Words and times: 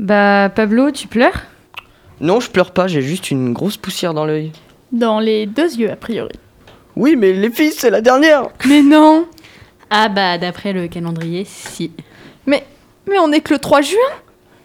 Bah, 0.00 0.48
Pablo, 0.48 0.90
tu 0.90 1.08
pleures? 1.08 1.42
Non, 2.22 2.40
je 2.40 2.50
pleure 2.50 2.70
pas, 2.70 2.88
j'ai 2.88 3.02
juste 3.02 3.30
une 3.30 3.52
grosse 3.52 3.76
poussière 3.76 4.14
dans 4.14 4.24
l'œil. 4.24 4.50
Dans 4.92 5.20
les 5.20 5.44
deux 5.44 5.74
yeux, 5.74 5.90
a 5.90 5.96
priori. 5.96 6.32
Oui, 6.96 7.16
mais 7.16 7.34
les 7.34 7.50
filles, 7.50 7.72
c'est 7.76 7.90
la 7.90 8.00
dernière 8.00 8.48
Mais 8.66 8.80
non 8.80 9.26
Ah 9.90 10.08
bah 10.08 10.38
d'après 10.38 10.72
le 10.72 10.88
calendrier, 10.88 11.44
si. 11.44 11.92
Mais, 12.46 12.64
mais 13.06 13.18
on 13.18 13.30
est 13.30 13.40
que 13.42 13.52
le 13.52 13.58
3 13.60 13.82
juin? 13.82 13.98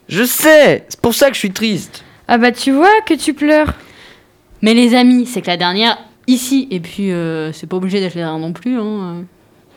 Je 0.08 0.24
sais 0.24 0.86
C'est 0.88 1.02
pour 1.02 1.14
ça 1.14 1.28
que 1.28 1.34
je 1.34 1.40
suis 1.40 1.52
triste 1.52 2.06
Ah 2.30 2.38
bah, 2.38 2.54
tu 2.54 2.72
vois 2.72 3.02
que 3.06 3.14
tu 3.14 3.34
pleures. 3.34 3.74
Mais 4.62 4.74
les 4.74 4.96
amis, 4.96 5.26
c'est 5.26 5.42
que 5.42 5.48
la 5.48 5.58
dernière, 5.58 5.98
ici, 6.28 6.70
et 6.72 6.80
puis 6.80 7.12
euh, 7.12 7.52
c'est 7.52 7.68
pas 7.68 7.76
obligé 7.76 8.00
d'être 8.00 8.16
la 8.16 8.22
dernière 8.22 8.40
non 8.40 8.54
plus. 8.54 8.80
Hein. 8.80 9.26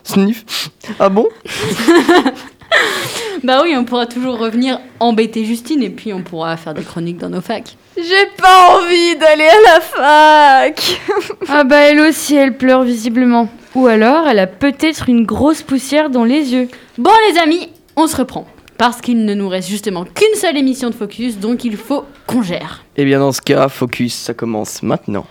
Sniff 0.04 0.70
Ah 1.00 1.08
bon? 1.08 1.26
Bah 3.44 3.60
oui, 3.62 3.74
on 3.76 3.84
pourra 3.84 4.06
toujours 4.06 4.38
revenir 4.38 4.80
embêter 4.98 5.44
Justine 5.44 5.82
et 5.82 5.90
puis 5.90 6.12
on 6.12 6.22
pourra 6.22 6.56
faire 6.56 6.74
des 6.74 6.82
chroniques 6.82 7.18
dans 7.18 7.30
nos 7.30 7.40
facs. 7.40 7.76
J'ai 7.96 8.26
pas 8.36 8.76
envie 8.76 9.16
d'aller 9.16 9.46
à 9.46 9.74
la 9.74 9.80
fac 9.80 11.00
Ah 11.48 11.64
bah, 11.64 11.76
elle 11.76 12.00
aussi, 12.00 12.34
elle 12.34 12.56
pleure 12.56 12.82
visiblement. 12.82 13.48
Ou 13.74 13.86
alors, 13.86 14.26
elle 14.26 14.38
a 14.40 14.46
peut-être 14.46 15.08
une 15.08 15.24
grosse 15.24 15.62
poussière 15.62 16.10
dans 16.10 16.24
les 16.24 16.52
yeux. 16.52 16.68
Bon 16.96 17.10
les 17.30 17.38
amis, 17.38 17.68
on 17.96 18.06
se 18.06 18.16
reprend. 18.16 18.46
Parce 18.76 19.00
qu'il 19.00 19.24
ne 19.24 19.34
nous 19.34 19.48
reste 19.48 19.68
justement 19.68 20.04
qu'une 20.04 20.34
seule 20.34 20.56
émission 20.56 20.88
de 20.90 20.94
Focus, 20.94 21.38
donc 21.38 21.64
il 21.64 21.76
faut 21.76 22.04
qu'on 22.26 22.42
gère. 22.42 22.84
Eh 22.96 23.04
bien 23.04 23.18
dans 23.18 23.32
ce 23.32 23.40
cas, 23.40 23.68
Focus, 23.68 24.14
ça 24.14 24.34
commence 24.34 24.82
maintenant. 24.82 25.26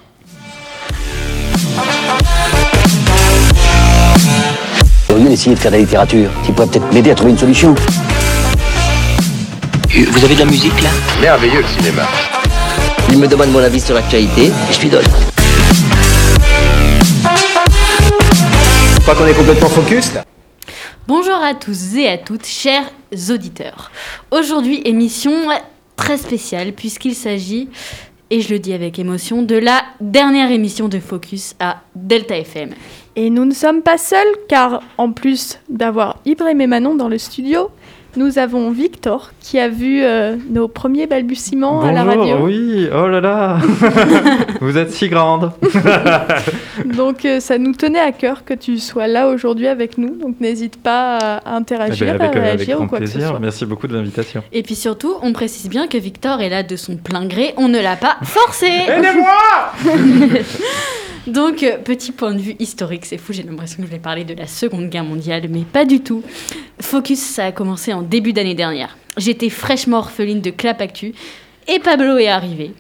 D'essayer 5.28 5.56
de 5.56 5.60
faire 5.60 5.72
de 5.72 5.76
la 5.76 5.82
littérature, 5.82 6.30
tu 6.46 6.54
pourrais 6.54 6.68
peut-être 6.68 6.94
m'aider 6.94 7.12
à 7.12 7.16
trouver 7.16 7.32
une 7.32 7.38
solution. 7.38 7.76
Euh, 9.96 10.06
Vous 10.10 10.24
avez 10.24 10.36
de 10.36 10.40
la 10.40 10.46
musique 10.46 10.82
là? 10.82 10.90
Merveilleux 11.22 11.62
le 11.62 11.68
cinéma. 11.68 12.04
Il 13.10 13.18
me 13.18 13.28
demande 13.28 13.52
mon 13.52 13.60
avis 13.60 13.82
sur 13.82 13.94
l'actualité 13.94 14.46
et 14.46 14.74
je 14.74 14.80
lui 14.80 14.90
donne. 14.90 15.04
Je 18.96 19.02
crois 19.02 19.16
qu'on 19.16 19.28
est 19.28 19.34
complètement 19.34 19.68
focus 19.68 20.14
là. 20.14 20.24
Bonjour 21.10 21.36
à 21.44 21.54
tous 21.54 21.96
et 21.98 22.08
à 22.08 22.18
toutes, 22.18 22.46
chers 22.46 22.90
auditeurs. 23.30 23.92
Aujourd'hui, 24.32 24.82
émission 24.86 25.34
très 25.98 26.18
spéciale 26.18 26.72
puisqu'il 26.72 27.16
s'agit, 27.16 27.68
et 28.30 28.40
je 28.42 28.50
le 28.50 28.60
dis 28.60 28.74
avec 28.74 28.98
émotion, 28.98 29.42
de 29.42 29.56
la 29.56 29.84
dernière 30.00 30.52
émission 30.52 30.88
de 30.88 31.00
Focus 31.00 31.54
à 31.60 31.82
Delta 31.96 32.38
FM. 32.38 32.70
Et 33.20 33.32
nous 33.32 33.46
ne 33.46 33.54
sommes 33.54 33.82
pas 33.82 33.98
seuls, 33.98 34.36
car 34.48 34.84
en 35.00 35.12
plus 35.12 35.60
d'avoir 35.70 36.20
Ibrahim 36.26 36.62
et 36.62 36.68
Manon 36.68 36.94
dans 36.94 37.10
le 37.10 37.18
studio, 37.18 37.72
nous 38.18 38.40
avons 38.40 38.72
Victor 38.72 39.32
qui 39.40 39.60
a 39.60 39.70
vu 39.70 40.02
euh, 40.04 40.36
nos 40.50 40.68
premiers 40.68 41.06
balbutiements 41.08 41.82
à 41.82 41.92
la 41.92 42.04
Bonjour, 42.04 42.22
radio. 42.22 42.46
oui, 42.46 42.88
oh 42.94 43.08
là 43.08 43.22
là, 43.22 43.58
vous 44.62 44.78
êtes 44.78 44.92
si 44.92 45.08
grande. 45.08 45.52
Donc 46.98 47.24
euh, 47.26 47.40
ça 47.40 47.58
nous 47.60 47.74
tenait 47.74 48.00
à 48.00 48.12
cœur 48.12 48.44
que 48.44 48.56
tu 48.56 48.80
sois 48.80 49.08
là 49.08 49.28
aujourd'hui 49.28 49.68
avec 49.68 49.98
nous. 49.98 50.16
Donc 50.16 50.40
n'hésite 50.42 50.82
pas 50.82 51.18
à 51.18 51.42
Eh 51.46 51.50
interagir, 51.50 52.08
ben, 52.18 52.22
avec, 52.22 52.36
à 52.36 52.40
euh, 52.40 52.42
avec 52.42 52.58
réagir 52.58 52.82
ou 52.82 52.88
quoi 52.88 53.00
que 53.00 53.06
ce 53.06 53.12
plaisir, 53.12 53.30
soit. 53.30 53.40
merci 53.40 53.66
beaucoup 53.66 53.88
de 53.88 53.94
l'invitation. 53.96 54.44
Et 54.52 54.64
puis 54.64 54.76
surtout, 54.76 55.14
on 55.22 55.32
précise 55.32 55.70
bien 55.70 55.88
que 55.88 55.98
Victor 55.98 56.42
est 56.42 56.50
là 56.50 56.64
de 56.64 56.76
son 56.76 56.98
plein 56.98 57.26
gré, 57.28 57.54
on 57.58 57.68
ne 57.68 57.80
l'a 57.80 57.96
pas 57.96 58.18
forcé. 58.24 58.68
Donc, 61.28 61.62
euh, 61.62 61.78
petit 61.78 62.14
point 62.14 62.34
de 62.34 62.40
vue 62.40 62.56
historique, 62.58 63.06
c'est 63.06 63.18
fou, 63.18 63.34
j'ai 63.34 63.44
l'impression 63.44 63.78
que 63.78 63.84
je 63.84 63.92
vais 63.92 64.00
parler 64.00 64.24
de 64.24 64.34
la 64.34 64.48
Seconde 64.48 64.90
Guerre 64.90 65.04
mondiale, 65.04 65.44
mais 65.50 65.64
pas 65.64 65.84
du 65.84 66.00
tout. 66.00 66.24
Focus, 66.80 67.20
ça 67.20 67.46
a 67.48 67.52
commencé 67.52 67.92
en 67.92 68.02
début 68.08 68.34
d'année 68.34 68.56
dernière. 68.56 68.98
J'étais 69.18 69.50
fraîchement 69.50 69.98
orpheline 69.98 70.42
de 70.42 70.50
Clap 70.50 70.82
Actu, 70.82 71.14
et 71.68 71.80
Pablo 71.80 72.18
est 72.18 72.28
arrivé. 72.28 72.74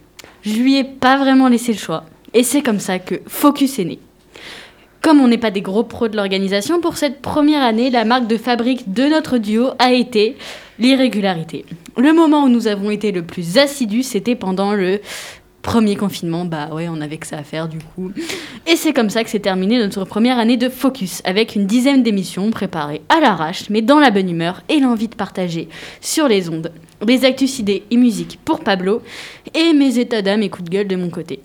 Je 0.44 0.56
lui 0.56 0.78
ai 0.78 0.84
pas 0.84 1.18
vraiment 1.18 1.48
laissé 1.48 1.74
le 1.74 1.78
choix, 1.78 2.06
et 2.34 2.44
c'est 2.44 2.62
comme 2.62 2.80
ça 2.80 3.00
que 3.00 3.16
Focus 3.28 3.80
est 3.80 3.86
né. 3.86 4.00
Comme 5.02 5.22
on 5.22 5.28
n'est 5.28 5.38
pas 5.38 5.52
des 5.52 5.62
gros 5.62 5.84
pros 5.84 6.08
de 6.08 6.18
l'organisation, 6.18 6.82
pour 6.82 6.98
cette 6.98 7.22
première 7.22 7.62
année, 7.62 7.90
la 7.90 8.04
marque 8.04 8.28
de 8.28 8.38
fabrique 8.38 8.92
de 8.92 9.04
notre 9.04 9.38
duo 9.38 9.70
a 9.80 9.94
été 9.94 10.36
l'irrégularité. 10.80 11.66
Le 11.98 12.14
moment 12.14 12.44
où 12.44 12.50
nous 12.50 12.68
avons 12.68 12.92
été 12.92 13.12
le 13.12 13.24
plus 13.24 13.58
assidus, 13.58 14.04
c'était 14.04 14.36
pendant 14.36 14.74
le 14.74 15.02
premier 15.68 15.98
confinement. 15.98 16.46
Bah 16.46 16.70
ouais, 16.72 16.88
on 16.90 17.02
avait 17.02 17.18
que 17.18 17.28
ça 17.28 17.38
à 17.38 17.44
faire 17.44 17.68
du 17.68 17.78
coup. 17.80 18.14
Et 18.66 18.78
c'est 18.78 18.94
comme 18.94 19.10
ça 19.10 19.26
que 19.26 19.30
s'est 19.30 19.40
terminée 19.40 19.78
notre 19.78 20.06
première 20.06 20.40
année 20.40 20.56
de 20.56 20.70
Focus, 20.70 21.22
avec 21.26 21.56
une 21.56 21.68
dizaine 21.68 22.04
d'émissions 22.04 22.50
préparées 22.52 23.02
à 23.10 23.20
l'arrache, 23.20 23.70
mais 23.70 23.82
dans 23.82 24.00
la 24.00 24.10
bonne 24.10 24.30
humeur 24.30 24.64
et 24.70 24.80
l'envie 24.80 25.10
de 25.10 25.16
partager 25.16 25.68
sur 26.00 26.30
les 26.30 26.50
ondes 26.50 26.72
les 27.06 27.26
actus 27.26 27.60
idées 27.60 27.84
et 27.92 27.98
musique 27.98 28.40
pour 28.44 28.62
Pablo, 28.62 29.04
et 29.54 29.74
mes 29.74 30.00
états 30.00 30.24
d'âme 30.24 30.42
et 30.42 30.50
coups 30.50 30.68
de 30.68 30.76
gueule 30.76 30.88
de 30.88 30.96
mon 30.96 31.10
côté. 31.10 31.42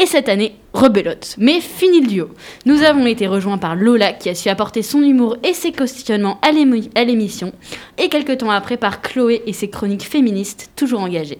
Et 0.00 0.06
cette 0.06 0.28
année, 0.28 0.54
rebelote. 0.72 1.36
Mais 1.38 1.60
fini 1.60 2.00
le 2.00 2.06
duo. 2.06 2.28
Nous 2.64 2.82
avons 2.82 3.06
été 3.06 3.26
rejoints 3.26 3.58
par 3.58 3.76
Lola 3.76 4.12
qui 4.12 4.28
a 4.30 4.34
su 4.34 4.48
apporter 4.48 4.82
son 4.82 5.02
humour 5.02 5.36
et 5.44 5.52
ses 5.52 5.70
questionnements 5.70 6.40
à 6.42 6.50
l'émission. 6.50 7.52
Et 7.98 8.08
quelques 8.08 8.38
temps 8.38 8.50
après 8.50 8.78
par 8.78 9.02
Chloé 9.02 9.42
et 9.46 9.52
ses 9.52 9.68
chroniques 9.68 10.02
féministes 10.02 10.70
toujours 10.74 11.00
engagées. 11.00 11.38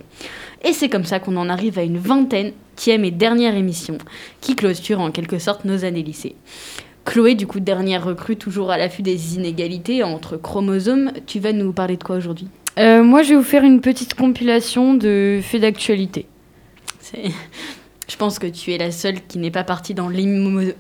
Et 0.65 0.73
c'est 0.73 0.89
comme 0.89 1.05
ça 1.05 1.19
qu'on 1.19 1.37
en 1.37 1.49
arrive 1.49 1.79
à 1.79 1.83
une 1.83 1.99
vingtaine 1.99 2.53
qui 2.77 2.91
est 2.91 2.99
mes 2.99 3.11
dernières 3.11 3.55
émissions, 3.55 3.99
qui 4.41 4.55
clôturent 4.57 5.01
en 5.01 5.11
quelque 5.11 5.39
sorte 5.39 5.65
nos 5.65 5.85
années 5.85 6.03
lycée. 6.03 6.37
Chloé, 7.05 7.35
du 7.35 7.47
coup, 7.47 7.59
dernière 7.59 8.05
recrue, 8.05 8.37
toujours 8.37 8.71
à 8.71 8.79
l'affût 8.79 9.03
des 9.03 9.35
inégalités 9.35 10.05
entre 10.05 10.37
chromosomes, 10.37 11.11
tu 11.27 11.41
vas 11.41 11.53
nous 11.53 11.73
parler 11.73 11.97
de 11.97 12.05
quoi 12.05 12.17
aujourd'hui? 12.17 12.47
Euh, 12.79 13.03
moi, 13.03 13.23
je 13.23 13.31
vais 13.31 13.35
vous 13.37 13.43
faire 13.43 13.65
une 13.65 13.81
petite 13.81 14.15
compilation 14.15 14.95
de 14.95 15.41
faits 15.43 15.61
d'actualité. 15.63 16.27
C'est- 17.01 17.33
Je 18.09 18.17
pense 18.19 18.39
que 18.39 18.47
tu 18.47 18.73
es 18.73 18.79
la 18.79 18.91
seule 18.91 19.17
qui 19.27 19.39
n'est 19.39 19.51
pas 19.51 19.65
partie 19.65 19.95
dans, 19.95 20.11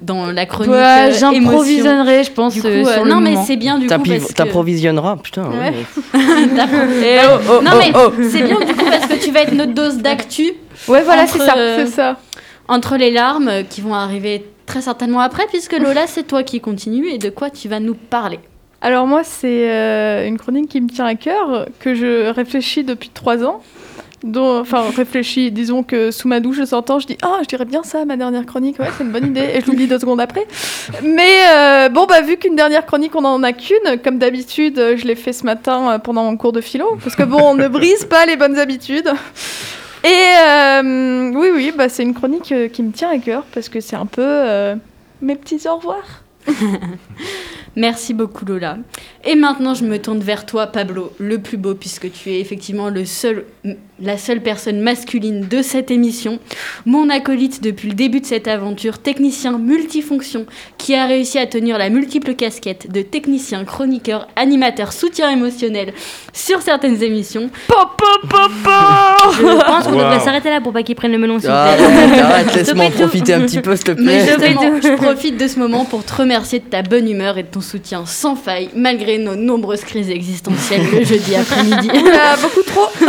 dans 0.03 0.27
la 0.33 0.45
chronique 0.45 0.73
Ouais, 0.73 1.11
euh. 1.11 1.13
J'improvisionnerai, 1.19 2.25
je 2.25 2.31
pense, 2.31 2.53
Du 2.53 2.61
coup, 2.61 2.67
euh, 2.67 3.05
le 3.05 3.09
non 3.09 3.21
mais 3.21 3.37
c'est 3.47 3.57
bien 3.57 3.79
du 3.79 3.87
coup 3.87 4.03
que... 4.03 4.33
T'improvisionneras, 4.35 5.17
putain. 5.17 5.49
Ouais. 5.51 5.71
ouais. 5.71 5.75
Eh, 7.05 7.19
oh, 7.25 7.39
oh, 7.49 7.63
non 7.63 7.71
oh, 7.75 7.79
mais 7.79 7.93
oh. 7.95 8.13
c'est 8.31 8.43
bien 8.43 8.59
du 8.61 8.75
coup 8.75 8.85
parce 8.85 9.07
que 9.07 9.12
vas 9.33 9.43
être 9.43 9.53
notre 9.55 9.73
dose 9.75 9.99
d'actu 9.99 10.53
Ouais, 10.89 11.03
voilà, 11.03 11.23
Entre, 11.23 11.33
c'est 11.33 11.39
ça, 11.39 11.55
euh, 11.57 11.77
c'est 11.85 11.93
ça. 11.93 12.19
entre 12.69 12.97
les 12.97 13.11
larmes 13.11 13.49
euh, 13.49 13.63
qui 13.63 13.81
vont 13.81 13.95
arriver 13.95 14.45
très 14.67 14.81
certainement 14.83 15.21
après 15.21 15.47
puisque 15.49 15.73
Lola 15.73 16.07
c'est 16.07 16.23
toi 16.25 16.43
qui 16.43 16.61
continue 16.61 17.09
et 17.09 17.19
de 17.19 17.31
quoi 17.31 17.51
tu 17.51 17.69
vas 17.69 17.81
nous 17.81 17.95
parler. 17.95 18.39
Alors 18.81 19.07
moi, 19.07 19.23
c'est 19.23 19.71
euh, 19.71 20.27
une 20.27 20.39
chronique 20.39 20.69
qui 20.69 20.81
me 20.81 20.89
tient 20.89 21.07
à 21.07 21.15
cœur, 21.15 21.67
que 21.79 21.95
je 21.95 22.31
réfléchis 22.31 22.83
depuis 22.83 23.11
trois 23.11 23.45
ans. 23.45 23.63
Enfin, 24.37 24.85
réfléchis, 24.97 25.51
disons 25.51 25.83
que 25.83 26.11
sous 26.11 26.29
ma 26.29 26.41
douche, 26.41 26.57
je 26.57 26.65
s'entend, 26.65 27.01
je 27.01 27.07
dis 27.07 27.19
«Ah, 27.23 27.39
je 27.43 27.49
dirais 27.49 27.65
bien 27.65 27.83
ça, 27.83 28.05
ma 28.05 28.17
dernière 28.17 28.47
chronique, 28.47 28.79
ouais, 28.79 28.89
c'est 28.97 29.03
une 29.03 29.11
bonne 29.11 29.27
idée.» 29.27 29.41
Et 29.55 29.61
je 29.61 29.67
l'oublie 29.67 29.89
deux 29.89 29.99
secondes 29.99 30.21
après. 30.21 30.47
Mais 31.03 31.41
euh, 31.49 31.89
bon, 31.89 32.07
bah, 32.07 32.21
vu 32.21 32.37
qu'une 32.37 32.55
dernière 32.55 32.87
chronique, 32.87 33.17
on 33.17 33.25
en 33.25 33.43
a 33.43 33.53
qu'une, 33.53 33.99
comme 34.05 34.19
d'habitude, 34.19 34.77
je 34.97 35.05
l'ai 35.05 35.17
fait 35.17 35.33
ce 35.33 35.45
matin 35.45 35.93
euh, 35.93 35.99
pendant 35.99 36.25
mon 36.25 36.37
cours 36.37 36.53
de 36.53 36.61
philo. 36.61 36.97
Parce 37.03 37.17
que 37.17 37.25
bon, 37.25 37.41
on 37.43 37.55
ne 37.55 37.67
brise 37.67 38.05
pas 38.05 38.25
les 38.27 38.37
bonnes 38.37 38.59
habitudes. 38.59 39.11
Et 40.05 40.09
euh, 40.09 41.33
oui, 41.35 41.49
oui, 41.53 41.73
bah, 41.77 41.89
c'est 41.89 42.05
une 42.05 42.15
chronique 42.15 42.55
qui 42.73 42.83
me 42.83 42.93
tient 42.93 43.11
à 43.11 43.19
cœur, 43.19 43.45
parce 43.53 43.69
que 43.69 43.81
c'est 43.81 43.97
un 43.97 44.07
peu 44.07 44.77
mes 45.21 45.35
petits 45.35 45.67
au 45.69 45.77
revoir. 45.77 46.23
Merci 47.77 48.13
beaucoup 48.13 48.45
Lola. 48.45 48.77
Et 49.25 49.35
maintenant 49.35 49.75
je 49.75 49.85
me 49.85 49.99
tourne 49.99 50.19
vers 50.19 50.45
toi 50.45 50.67
Pablo, 50.67 51.13
le 51.19 51.39
plus 51.39 51.57
beau 51.57 51.75
puisque 51.75 52.13
tu 52.13 52.31
es 52.31 52.41
effectivement 52.41 52.91
le 52.91 53.07
seul, 53.07 53.47
la 54.03 54.19
seule 54.19 54.41
personne 54.41 54.81
masculine 54.81 55.47
de 55.49 55.63
cette 55.63 55.91
émission, 55.91 56.39
mon 56.87 57.09
acolyte 57.11 57.63
depuis 57.63 57.89
le 57.89 57.95
début 57.95 58.21
de 58.21 58.27
cette 58.27 58.49
aventure, 58.49 58.99
technicien 58.99 59.59
multifonction 59.59 60.47
qui 60.79 60.95
a 60.95 61.07
réussi 61.07 61.39
à 61.39 61.47
tenir 61.47 61.79
la 61.79 61.89
multiple 61.89 62.35
casquette 62.35 62.91
de 62.91 63.03
technicien, 63.03 63.65
chroniqueur, 63.65 64.27
animateur, 64.37 64.93
soutien 64.93 65.31
émotionnel 65.31 65.93
sur 66.33 66.63
certaines 66.63 67.03
émissions. 67.03 67.51
Je 67.69 69.67
pense 69.67 69.85
qu'on 69.87 69.93
Wow. 69.93 69.99
devrait 69.99 70.21
s'arrêter 70.21 70.49
là 70.51 70.61
pour 70.61 70.73
pas 70.73 70.83
qu'ils 70.83 70.95
prennent 70.95 71.13
le 71.13 71.19
melon, 71.19 71.39
Ah, 71.49 71.75
plaît. 71.77 71.85
arrête, 71.85 72.21
arrête, 72.23 72.55
laisse-moi 72.55 72.85
en 72.85 72.89
Topeto. 72.89 73.07
profiter 73.09 73.35
un 73.35 73.41
petit 73.43 73.61
peu, 73.61 73.77
s'il 73.77 73.85
te 73.85 73.91
Mais 73.93 74.25
plaît. 74.25 74.27
justement, 74.55 74.81
je 74.83 74.97
profite 74.97 75.37
de 75.37 75.47
ce 75.49 75.59
moment 75.59 75.85
pour 75.85 76.05
te 76.05 76.15
remercier 76.15 76.59
de 76.61 76.65
ta 76.65 76.83
bonne 76.83 77.09
humeur 77.09 77.39
et 77.39 77.43
de 77.43 77.49
ton 77.49 77.61
soutien 77.61 78.05
sans 78.07 78.35
faille, 78.37 78.71
malgré 78.75 79.19
nos 79.19 79.35
nombreuses 79.37 79.83
crises 79.83 80.11
existentielles 80.11 80.83
le 80.93 81.05
jeudi 81.05 81.35
après-midi. 81.37 81.91
Ah, 82.15 82.37
beaucoup 82.41 82.63
trop 82.63 82.89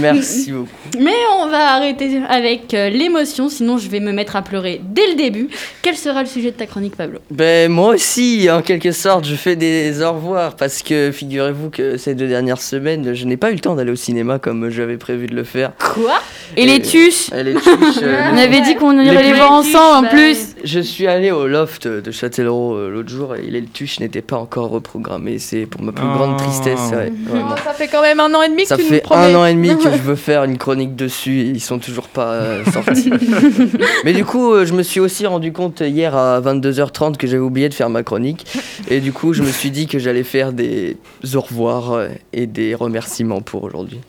Merci 0.00 0.52
beaucoup. 0.52 0.81
Mais 0.98 1.14
on 1.40 1.48
va 1.48 1.74
arrêter 1.74 2.20
avec 2.28 2.74
euh, 2.74 2.88
l'émotion, 2.90 3.48
sinon 3.48 3.78
je 3.78 3.88
vais 3.88 4.00
me 4.00 4.12
mettre 4.12 4.36
à 4.36 4.42
pleurer 4.42 4.80
dès 4.84 5.06
le 5.08 5.14
début. 5.14 5.48
Quel 5.82 5.96
sera 5.96 6.22
le 6.22 6.28
sujet 6.28 6.50
de 6.50 6.56
ta 6.56 6.66
chronique, 6.66 6.96
Pablo? 6.96 7.18
Ben 7.30 7.70
moi 7.70 7.94
aussi, 7.94 8.48
en 8.50 8.62
quelque 8.62 8.92
sorte, 8.92 9.24
je 9.26 9.34
fais 9.34 9.56
des 9.56 10.02
au 10.02 10.12
revoir 10.12 10.54
parce 10.56 10.82
que 10.82 11.10
figurez-vous 11.12 11.70
que 11.70 11.96
ces 11.96 12.14
deux 12.14 12.28
dernières 12.28 12.60
semaines, 12.60 13.14
je 13.14 13.24
n'ai 13.24 13.36
pas 13.36 13.50
eu 13.50 13.54
le 13.54 13.60
temps 13.60 13.74
d'aller 13.74 13.92
au 13.92 13.96
cinéma 13.96 14.38
comme 14.38 14.68
j'avais 14.70 14.96
prévu 14.96 15.26
de 15.26 15.34
le 15.34 15.44
faire. 15.44 15.72
Quoi? 15.78 16.20
Et 16.56 16.66
les 16.66 16.80
tuches? 16.82 17.32
Et 17.32 17.42
les 17.42 17.54
tuches, 17.54 18.02
euh, 18.02 18.22
On 18.32 18.36
avait 18.36 18.60
dit 18.60 18.74
qu'on 18.74 18.98
irait 19.00 19.22
les 19.22 19.32
voir 19.32 19.52
ensemble 19.52 19.96
en 19.98 20.02
Bah, 20.02 20.08
plus. 20.10 20.54
Je 20.64 20.80
suis 20.80 21.06
allé 21.06 21.30
au 21.30 21.46
loft 21.46 21.88
de 21.88 22.10
Châtellerault 22.10 22.74
euh, 22.74 22.90
l'autre 22.90 23.08
jour 23.08 23.34
et 23.36 23.42
les 23.42 23.62
tuches 23.64 24.00
n'étaient 24.00 24.20
pas 24.22 24.36
encore 24.36 24.68
reprogrammées. 24.70 25.38
C'est 25.38 25.66
pour 25.66 25.82
ma 25.82 25.92
plus 25.92 26.02
Oh. 26.04 26.16
grande 26.18 26.36
tristesse. 26.36 26.78
ouais, 26.92 27.12
vraiment. 27.26 27.50
Oh, 27.52 27.60
ça 27.64 27.72
fait 27.72 27.86
quand 27.88 28.02
même 28.02 28.18
un 28.20 28.32
an 28.34 28.42
et 28.42 28.48
demi 28.48 28.62
que 28.62 28.68
Ça 28.68 28.76
tu 28.76 28.82
nous 28.82 28.88
fait 28.88 29.00
promets. 29.00 29.32
un 29.32 29.34
an 29.36 29.46
et 29.46 29.54
demi 29.54 29.68
que 29.76 29.82
je 29.84 29.88
veux 30.02 30.16
faire 30.16 30.44
une 30.44 30.58
chronique 30.58 30.81
dessus 30.86 31.40
et 31.40 31.46
ils 31.48 31.60
sont 31.60 31.78
toujours 31.78 32.08
pas 32.08 32.32
euh, 32.32 32.64
sortis. 32.66 33.10
Mais 34.04 34.12
du 34.12 34.24
coup, 34.24 34.52
euh, 34.52 34.66
je 34.66 34.72
me 34.74 34.82
suis 34.82 35.00
aussi 35.00 35.26
rendu 35.26 35.52
compte 35.52 35.80
hier 35.80 36.16
à 36.16 36.40
22h30 36.40 37.16
que 37.16 37.26
j'avais 37.26 37.42
oublié 37.42 37.68
de 37.68 37.74
faire 37.74 37.90
ma 37.90 38.02
chronique. 38.02 38.46
Et 38.88 39.00
du 39.00 39.12
coup, 39.12 39.32
je 39.32 39.42
me 39.42 39.50
suis 39.50 39.70
dit 39.70 39.86
que 39.86 39.98
j'allais 39.98 40.24
faire 40.24 40.52
des 40.52 40.96
au 41.34 41.40
revoir 41.40 41.92
euh, 41.92 42.08
et 42.32 42.46
des 42.46 42.74
remerciements 42.74 43.40
pour 43.40 43.64
aujourd'hui. 43.64 44.00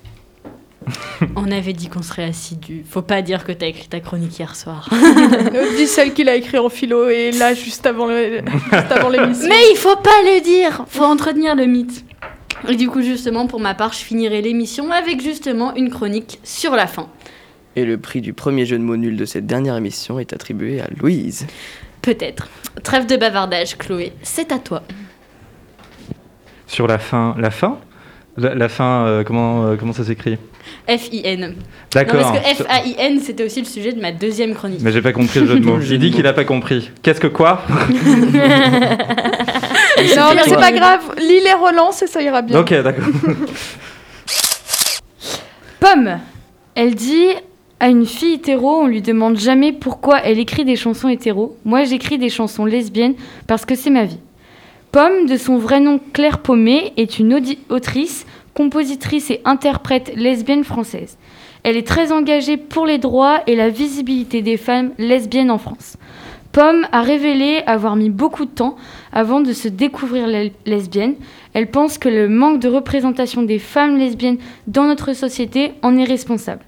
On 1.36 1.50
avait 1.52 1.74
dit 1.74 1.88
qu'on 1.88 2.02
serait 2.02 2.26
assidus. 2.26 2.84
Faut 2.90 3.02
pas 3.02 3.22
dire 3.22 3.46
que 3.46 3.52
t'as 3.52 3.68
écrit 3.68 3.88
ta 3.88 4.00
chronique 4.00 4.38
hier 4.38 4.56
soir. 4.56 4.90
Dis 5.78 5.88
celle 5.88 6.14
qu'il 6.14 6.28
a 6.28 6.36
écrit 6.36 6.58
en 6.58 6.68
philo 6.70 7.08
et 7.10 7.32
là 7.32 7.54
juste 7.54 7.86
avant 7.86 8.06
le- 8.06 8.42
juste 8.72 8.92
avant 8.92 9.10
l'émission. 9.10 9.48
Mais 9.48 9.62
il 9.72 9.78
faut 9.78 9.96
pas 9.96 10.10
le 10.26 10.42
dire 10.44 10.84
Faut 10.90 11.04
entretenir 11.06 11.56
le 11.56 11.66
mythe. 11.66 12.04
Et 12.70 12.76
du 12.76 12.90
coup, 12.90 13.02
justement, 13.02 13.48
pour 13.48 13.60
ma 13.60 13.74
part, 13.74 13.94
je 13.94 14.00
finirai 14.00 14.42
l'émission 14.42 14.92
avec 14.92 15.22
justement 15.22 15.76
une 15.76 15.90
chronique 15.90 16.40
sur 16.44 16.76
la 16.76 16.88
fin. 16.88 17.08
Et 17.76 17.86
le 17.86 17.98
prix 17.98 18.22
du 18.22 18.34
premier 18.34 18.66
jeu 18.66 18.78
de 18.78 18.84
mots 18.84 18.98
nul 18.98 19.18
de 19.18 19.26
cette 19.26 19.46
dernière 19.46 19.76
émission 19.76 20.20
est 20.20 20.34
attribué 20.34 20.80
à 20.80 20.88
Louise. 21.00 21.48
Peut-être. 22.02 22.50
Trêve 22.84 23.06
de 23.06 23.18
bavardage, 23.18 23.78
Chloé. 23.78 24.14
C'est 24.22 24.52
à 24.52 24.60
toi. 24.60 24.84
Sur 26.68 26.88
la 26.88 27.00
fin. 27.00 27.36
La 27.38 27.52
fin 27.52 27.80
la, 28.38 28.56
la 28.56 28.68
fin, 28.68 29.06
euh, 29.06 29.24
comment, 29.24 29.66
euh, 29.66 29.76
comment 29.76 29.94
ça 29.94 30.04
s'écrit 30.04 30.38
F-I-N. 30.88 31.54
D'accord. 31.94 32.22
parce 32.22 32.40
que 32.40 32.64
F-A-I-n, 32.64 33.20
c'était 33.20 33.44
aussi 33.44 33.60
le 33.60 33.68
sujet 33.68 33.94
de 33.94 34.02
ma 34.02 34.12
deuxième 34.12 34.56
chronique. 34.56 34.80
Mais 34.82 34.92
j'ai 34.92 35.02
pas 35.04 35.14
compris 35.14 35.40
le 35.42 35.46
jeu 35.46 35.60
de 35.60 35.66
mots. 35.66 35.78
De 35.78 35.96
dit 35.96 36.12
qu'il 36.12 36.26
a 36.26 36.34
pas 36.34 36.46
compris. 36.46 36.90
Qu'est-ce 37.04 37.20
que 37.20 37.28
quoi 37.28 37.62
Non, 40.18 40.34
mais 40.36 40.42
c'est 40.46 40.56
pas 40.56 40.72
grave. 40.72 41.02
Lis 41.18 41.42
les 41.42 41.54
relances 41.54 42.02
et 42.02 42.08
ça 42.08 42.22
ira 42.22 42.42
bien. 42.42 42.60
Ok, 42.60 42.74
d'accord. 42.74 43.06
Pomme, 45.80 46.20
elle 46.76 46.96
dit 46.96 47.30
à 47.80 47.90
une 47.90 48.06
fille 48.06 48.36
hétéro, 48.36 48.80
on 48.82 48.88
lui 48.88 49.02
demande 49.02 49.38
jamais 49.38 49.74
pourquoi 49.74 50.20
elle 50.22 50.40
écrit 50.40 50.64
des 50.64 50.78
chansons 50.78 51.10
hétéro. 51.10 51.58
Moi, 51.66 51.84
j'écris 51.84 52.18
des 52.18 52.30
chansons 52.30 52.64
lesbiennes 52.66 53.16
parce 53.48 53.66
que 53.66 53.76
c'est 53.76 53.90
ma 53.90 54.06
vie. 54.06 54.20
Pomme, 54.94 55.26
de 55.26 55.38
son 55.38 55.58
vrai 55.58 55.80
nom 55.82 56.00
Claire 56.14 56.40
Paumé, 56.40 56.94
est 56.98 57.20
une 57.20 57.38
autrice, 57.70 58.26
compositrice 58.54 59.32
et 59.32 59.42
interprète 59.44 60.14
lesbienne 60.16 60.64
française. 60.64 61.18
Elle 61.64 61.78
est 61.78 61.88
très 61.88 62.12
engagée 62.12 62.58
pour 62.58 62.86
les 62.86 63.00
droits 63.00 63.42
et 63.48 63.56
la 63.56 63.70
visibilité 63.70 64.42
des 64.42 64.58
femmes 64.58 64.92
lesbiennes 64.98 65.52
en 65.52 65.58
France. 65.58 65.98
Pomme 66.54 66.88
a 66.92 67.02
révélé 67.02 67.64
avoir 67.66 67.96
mis 67.96 68.10
beaucoup 68.10 68.46
de 68.46 68.52
temps 68.52 68.76
avant 69.14 69.40
de 69.42 69.54
se 69.54 69.68
découvrir 69.70 70.28
le- 70.28 70.50
lesbienne. 70.66 71.14
Elle 71.54 71.68
pense 71.68 71.98
que 71.98 72.10
le 72.10 72.28
manque 72.28 72.60
de 72.60 72.68
représentation 72.68 73.44
des 73.44 73.60
femmes 73.60 73.98
lesbiennes 73.98 74.38
dans 74.68 74.84
notre 74.86 75.14
société 75.14 75.72
en 75.84 75.96
est 75.98 76.04
responsable. 76.04 76.62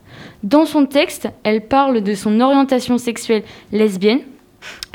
Dans 0.44 0.66
son 0.66 0.86
texte, 0.86 1.28
elle 1.44 1.62
parle 1.68 2.02
de 2.02 2.14
son 2.14 2.40
orientation 2.40 2.98
sexuelle 2.98 3.44
lesbienne. 3.72 4.20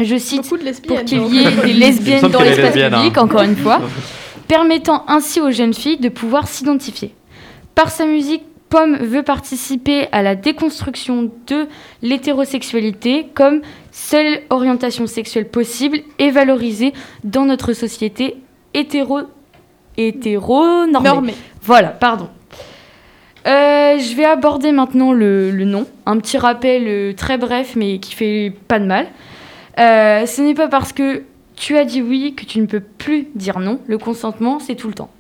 Je 0.00 0.17
cite 0.17 0.43
Beaucoup 0.43 0.56
de 0.58 0.64
lesbiennes. 0.64 0.97
pour 0.97 1.05
qu'il 1.05 1.26
y 1.35 1.44
ait 1.44 1.50
des 1.64 1.73
lesbiennes 1.73 2.29
dans 2.29 2.41
l'espace 2.41 2.67
lesbienne, 2.75 2.93
public, 2.94 3.19
hein. 3.19 3.23
encore 3.23 3.43
une 3.43 3.56
fois, 3.56 3.81
permettant 4.49 5.05
ainsi 5.08 5.41
aux 5.41 5.50
jeunes 5.50 5.75
filles 5.75 5.99
de 5.99 6.08
pouvoir 6.08 6.49
s'identifier. 6.49 7.14
Par 7.75 7.91
sa 7.91 8.06
musique, 8.06 8.43
Pomme 8.70 8.96
veut 8.99 9.25
participer 9.25 10.06
à 10.12 10.22
la 10.22 10.37
déconstruction 10.37 11.31
de 11.49 11.67
l'hétérosexualité 12.02 13.26
comme 13.34 13.62
seule 13.90 14.43
orientation 14.49 15.08
sexuelle 15.08 15.49
possible 15.49 15.99
et 16.20 16.31
valorisée 16.31 16.93
dans 17.25 17.44
notre 17.44 17.72
société 17.72 18.37
hétéro 18.72 19.22
hétéronormée. 19.96 21.08
Normée. 21.08 21.34
Voilà, 21.62 21.88
pardon. 21.88 22.28
Euh, 23.46 23.99
je 23.99 24.14
vais 24.14 24.25
aborder 24.25 24.70
maintenant 24.70 25.12
le, 25.12 25.50
le 25.50 25.64
nom. 25.64 25.87
Un 26.06 26.19
petit 26.19 26.38
rappel 26.38 26.84
euh, 26.87 27.12
très 27.12 27.38
bref, 27.38 27.75
mais 27.75 27.99
qui 27.99 28.14
fait 28.14 28.52
pas 28.69 28.78
de 28.78 28.84
mal. 28.84 29.08
Euh, 29.78 30.26
ce 30.26 30.43
n'est 30.43 30.55
pas 30.55 30.69
parce 30.69 30.93
que 30.93 31.25
tu 31.56 31.76
as 31.76 31.84
dit 31.84 32.02
oui 32.02 32.34
que 32.34 32.44
tu 32.44 32.61
ne 32.61 32.66
peux 32.66 32.81
plus 32.81 33.28
dire 33.34 33.58
non. 33.58 33.81
Le 33.87 33.99
consentement, 33.99 34.61
c'est 34.61 34.76
tout 34.76 34.88
le 34.88 34.94
temps. 34.94 35.11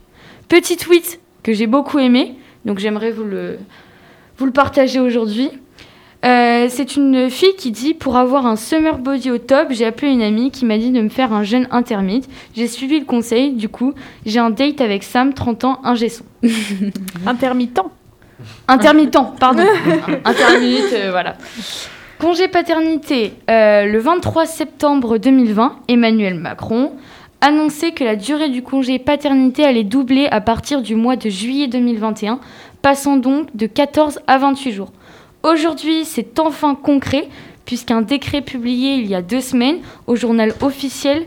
Petit 0.48 0.76
tweet 0.76 1.20
que 1.42 1.52
j'ai 1.52 1.66
beaucoup 1.66 1.98
aimé, 1.98 2.36
donc 2.64 2.78
j'aimerais 2.78 3.10
vous 3.10 3.24
le, 3.24 3.58
vous 4.36 4.46
le 4.46 4.52
partager 4.52 5.00
aujourd'hui. 5.00 5.50
Euh, 6.22 6.66
c'est 6.68 6.96
une 6.96 7.30
fille 7.30 7.54
qui 7.56 7.70
dit 7.70 7.94
Pour 7.94 8.16
avoir 8.16 8.46
un 8.46 8.56
summer 8.56 8.98
body 8.98 9.30
au 9.30 9.38
top, 9.38 9.68
j'ai 9.70 9.86
appelé 9.86 10.12
une 10.12 10.20
amie 10.20 10.50
qui 10.50 10.66
m'a 10.66 10.76
dit 10.76 10.90
de 10.90 11.00
me 11.00 11.08
faire 11.08 11.32
un 11.32 11.44
jeûne 11.44 11.66
intermittent. 11.70 12.28
J'ai 12.54 12.66
suivi 12.66 13.00
le 13.00 13.06
conseil, 13.06 13.52
du 13.52 13.68
coup, 13.68 13.94
j'ai 14.26 14.38
un 14.38 14.50
date 14.50 14.80
avec 14.80 15.02
Sam, 15.02 15.32
30 15.32 15.64
ans, 15.64 15.80
un 15.82 15.94
gesson. 15.94 16.24
Intermittent. 17.26 17.80
Intermittent, 18.68 19.38
pardon. 19.38 19.64
Intermittent, 20.24 20.92
euh, 20.92 21.10
voilà. 21.10 21.36
Congé 22.18 22.48
paternité, 22.48 23.32
euh, 23.48 23.86
le 23.86 23.98
23 23.98 24.44
septembre 24.44 25.16
2020, 25.16 25.76
Emmanuel 25.88 26.34
Macron 26.34 26.92
annonçait 27.40 27.92
que 27.92 28.04
la 28.04 28.16
durée 28.16 28.48
du 28.48 28.62
congé 28.62 28.98
paternité 28.98 29.64
allait 29.64 29.84
doubler 29.84 30.26
à 30.30 30.40
partir 30.40 30.82
du 30.82 30.94
mois 30.94 31.16
de 31.16 31.28
juillet 31.30 31.68
2021, 31.68 32.40
passant 32.82 33.16
donc 33.16 33.54
de 33.54 33.66
14 33.66 34.20
à 34.26 34.38
28 34.38 34.72
jours. 34.72 34.92
Aujourd'hui, 35.42 36.04
c'est 36.04 36.38
enfin 36.38 36.74
concret, 36.74 37.28
puisqu'un 37.64 38.02
décret 38.02 38.42
publié 38.42 38.94
il 38.94 39.06
y 39.06 39.14
a 39.14 39.22
deux 39.22 39.40
semaines 39.40 39.78
au 40.06 40.16
journal 40.16 40.54
officiel 40.60 41.26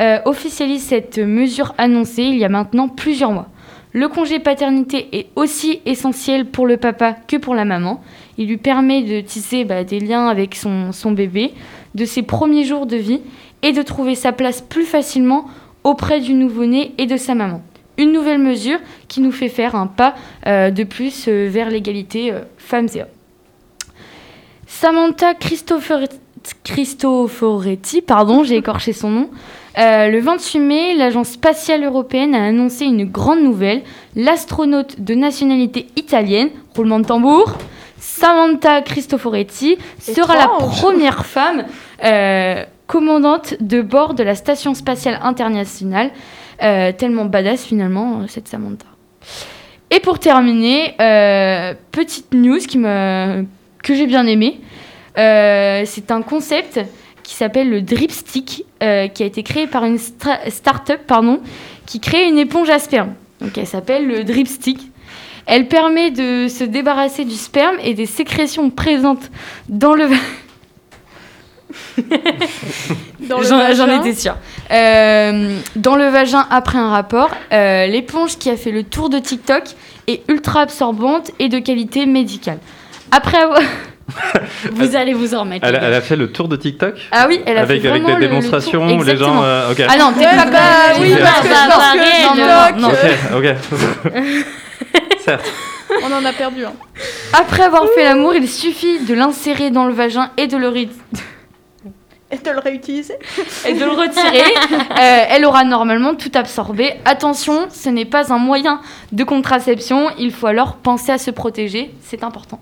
euh, 0.00 0.18
officialise 0.24 0.82
cette 0.82 1.18
mesure 1.18 1.72
annoncée 1.78 2.24
il 2.24 2.36
y 2.36 2.44
a 2.44 2.48
maintenant 2.48 2.88
plusieurs 2.88 3.30
mois. 3.30 3.46
Le 3.92 4.08
congé 4.08 4.40
paternité 4.40 5.06
est 5.12 5.28
aussi 5.36 5.80
essentiel 5.86 6.46
pour 6.46 6.66
le 6.66 6.78
papa 6.78 7.16
que 7.28 7.36
pour 7.36 7.54
la 7.54 7.64
maman. 7.64 8.02
Il 8.36 8.48
lui 8.48 8.56
permet 8.56 9.02
de 9.02 9.20
tisser 9.20 9.62
bah, 9.62 9.84
des 9.84 10.00
liens 10.00 10.26
avec 10.26 10.56
son, 10.56 10.90
son 10.90 11.12
bébé, 11.12 11.52
de 11.94 12.04
ses 12.04 12.22
premiers 12.22 12.64
jours 12.64 12.86
de 12.86 12.96
vie, 12.96 13.20
et 13.64 13.72
de 13.72 13.82
trouver 13.82 14.14
sa 14.14 14.30
place 14.30 14.60
plus 14.60 14.84
facilement 14.84 15.46
auprès 15.84 16.20
du 16.20 16.34
nouveau-né 16.34 16.92
et 16.98 17.06
de 17.06 17.16
sa 17.16 17.34
maman. 17.34 17.62
Une 17.96 18.12
nouvelle 18.12 18.38
mesure 18.38 18.78
qui 19.08 19.22
nous 19.22 19.32
fait 19.32 19.48
faire 19.48 19.74
un 19.74 19.86
pas 19.86 20.14
euh, 20.46 20.70
de 20.70 20.84
plus 20.84 21.24
euh, 21.28 21.48
vers 21.50 21.70
l'égalité 21.70 22.30
euh, 22.30 22.40
femmes 22.58 22.88
et 22.94 23.00
hommes. 23.00 23.08
Samantha 24.66 25.32
Cristoforetti, 26.62 28.02
pardon, 28.02 28.44
j'ai 28.44 28.56
écorché 28.56 28.92
son 28.92 29.08
nom. 29.08 29.30
Le 29.76 30.20
28 30.20 30.58
mai, 30.60 30.94
l'Agence 30.94 31.30
spatiale 31.30 31.84
européenne 31.84 32.34
a 32.34 32.44
annoncé 32.44 32.84
une 32.84 33.04
grande 33.04 33.40
nouvelle. 33.40 33.82
L'astronaute 34.14 35.00
de 35.00 35.14
nationalité 35.14 35.86
italienne, 35.96 36.50
roulement 36.76 37.00
de 37.00 37.06
tambour, 37.06 37.56
Samantha 37.98 38.82
Cristoforetti, 38.82 39.78
sera 40.00 40.36
la 40.36 40.48
première 40.48 41.24
femme 41.24 41.64
commandante 42.86 43.54
de 43.60 43.82
bord 43.82 44.14
de 44.14 44.22
la 44.22 44.34
Station 44.34 44.74
spatiale 44.74 45.18
internationale. 45.22 46.10
Euh, 46.62 46.92
tellement 46.92 47.24
badass 47.24 47.64
finalement, 47.64 48.20
euh, 48.20 48.24
cette 48.28 48.48
Samantha. 48.48 48.86
Et 49.90 50.00
pour 50.00 50.18
terminer, 50.18 50.94
euh, 51.00 51.74
petite 51.92 52.32
news 52.32 52.58
que 52.58 53.94
j'ai 53.94 54.06
bien 54.06 54.26
aimé. 54.26 54.60
Euh, 55.18 55.82
c'est 55.84 56.10
un 56.10 56.22
concept 56.22 56.80
qui 57.22 57.34
s'appelle 57.34 57.70
le 57.70 57.80
Dripstick, 57.82 58.64
qui 58.80 59.22
a 59.22 59.26
été 59.26 59.42
créé 59.42 59.66
par 59.66 59.84
une 59.84 59.98
start-up 59.98 61.10
qui 61.86 62.00
crée 62.00 62.28
une 62.28 62.38
éponge 62.38 62.68
à 62.68 62.78
sperme. 62.78 63.14
Donc 63.40 63.56
elle 63.56 63.66
s'appelle 63.66 64.06
le 64.06 64.24
Dripstick. 64.24 64.78
Elle 65.46 65.68
permet 65.68 66.10
de 66.10 66.48
se 66.48 66.64
débarrasser 66.64 67.24
du 67.24 67.34
sperme 67.34 67.76
et 67.82 67.94
des 67.94 68.06
sécrétions 68.06 68.70
présentes 68.70 69.30
Dans 69.68 69.94
le 69.94 70.08
J'en 73.76 74.00
étais 74.00 74.14
sûre. 74.14 74.36
Euh, 74.70 75.58
dans 75.76 75.96
le 75.96 76.06
vagin 76.08 76.46
après 76.50 76.78
un 76.78 76.90
rapport, 76.90 77.30
euh, 77.52 77.86
l'éponge 77.86 78.38
qui 78.38 78.50
a 78.50 78.56
fait 78.56 78.70
le 78.70 78.82
tour 78.82 79.08
de 79.10 79.18
TikTok 79.18 79.62
est 80.06 80.22
ultra 80.28 80.60
absorbante 80.62 81.30
et 81.38 81.48
de 81.48 81.58
qualité 81.58 82.06
médicale. 82.06 82.58
Après 83.10 83.38
avoir... 83.38 83.60
Vous 84.72 84.96
allez 84.96 85.14
vous 85.14 85.34
en 85.34 85.40
remettre. 85.40 85.66
Elle, 85.66 85.76
a- 85.76 85.78
gars. 85.78 85.86
elle 85.88 85.94
a 85.94 86.00
fait 86.02 86.16
le 86.16 86.30
tour 86.30 86.46
de 86.46 86.56
TikTok 86.56 86.94
Ah 87.10 87.24
oui, 87.26 87.40
elle 87.46 87.56
a 87.56 87.62
avec, 87.62 87.80
fait 87.80 87.88
avec 87.88 88.02
vraiment 88.02 88.18
des 88.18 88.26
le- 88.26 88.32
le 88.32 88.40
tour. 88.42 88.50
démonstrations, 88.50 89.00
les 89.02 89.16
gens. 89.16 89.42
Euh, 89.42 89.72
ok. 89.72 89.82
Ah 89.88 89.96
non, 89.96 90.12
t'es 90.12 90.26
Ouais, 90.26 90.36
pas 90.36 90.44
bah 90.44 90.60
oui, 91.00 91.14
Ok. 91.14 91.20
parce 91.20 91.40
que 91.40 91.48
Bah, 91.48 91.54
parce 91.68 91.96
bah, 91.96 92.02
que 92.04 92.26
TikTok, 92.26 92.76
non, 92.76 92.88
non. 92.88 93.38
Ok, 93.38 93.46
ok. 94.14 94.14
Certes. 95.24 95.52
on 96.02 96.12
en 96.12 96.22
a 96.24 96.32
perdu 96.34 96.66
un. 96.66 96.72
Après 97.32 97.62
avoir 97.62 97.84
fait 97.94 98.04
l'amour, 98.04 98.34
il 98.34 98.46
suffit 98.46 99.00
de 99.00 99.14
l'insérer 99.14 99.70
dans 99.70 99.86
le 99.86 99.94
vagin 99.94 100.30
et 100.36 100.48
de 100.48 100.58
le, 100.58 100.68
Et 102.34 102.38
de 102.38 102.50
le 102.50 102.58
réutiliser. 102.58 103.14
et 103.66 103.74
de 103.74 103.84
le 103.84 103.90
retirer. 103.92 104.42
Euh, 104.94 105.24
elle 105.28 105.44
aura 105.44 105.64
normalement 105.64 106.14
tout 106.14 106.30
absorbé. 106.34 106.94
Attention, 107.04 107.68
ce 107.70 107.88
n'est 107.88 108.04
pas 108.04 108.32
un 108.32 108.38
moyen 108.38 108.80
de 109.12 109.24
contraception. 109.24 110.10
Il 110.18 110.32
faut 110.32 110.46
alors 110.46 110.76
penser 110.76 111.12
à 111.12 111.18
se 111.18 111.30
protéger. 111.30 111.92
C'est 112.00 112.22
important. 112.24 112.60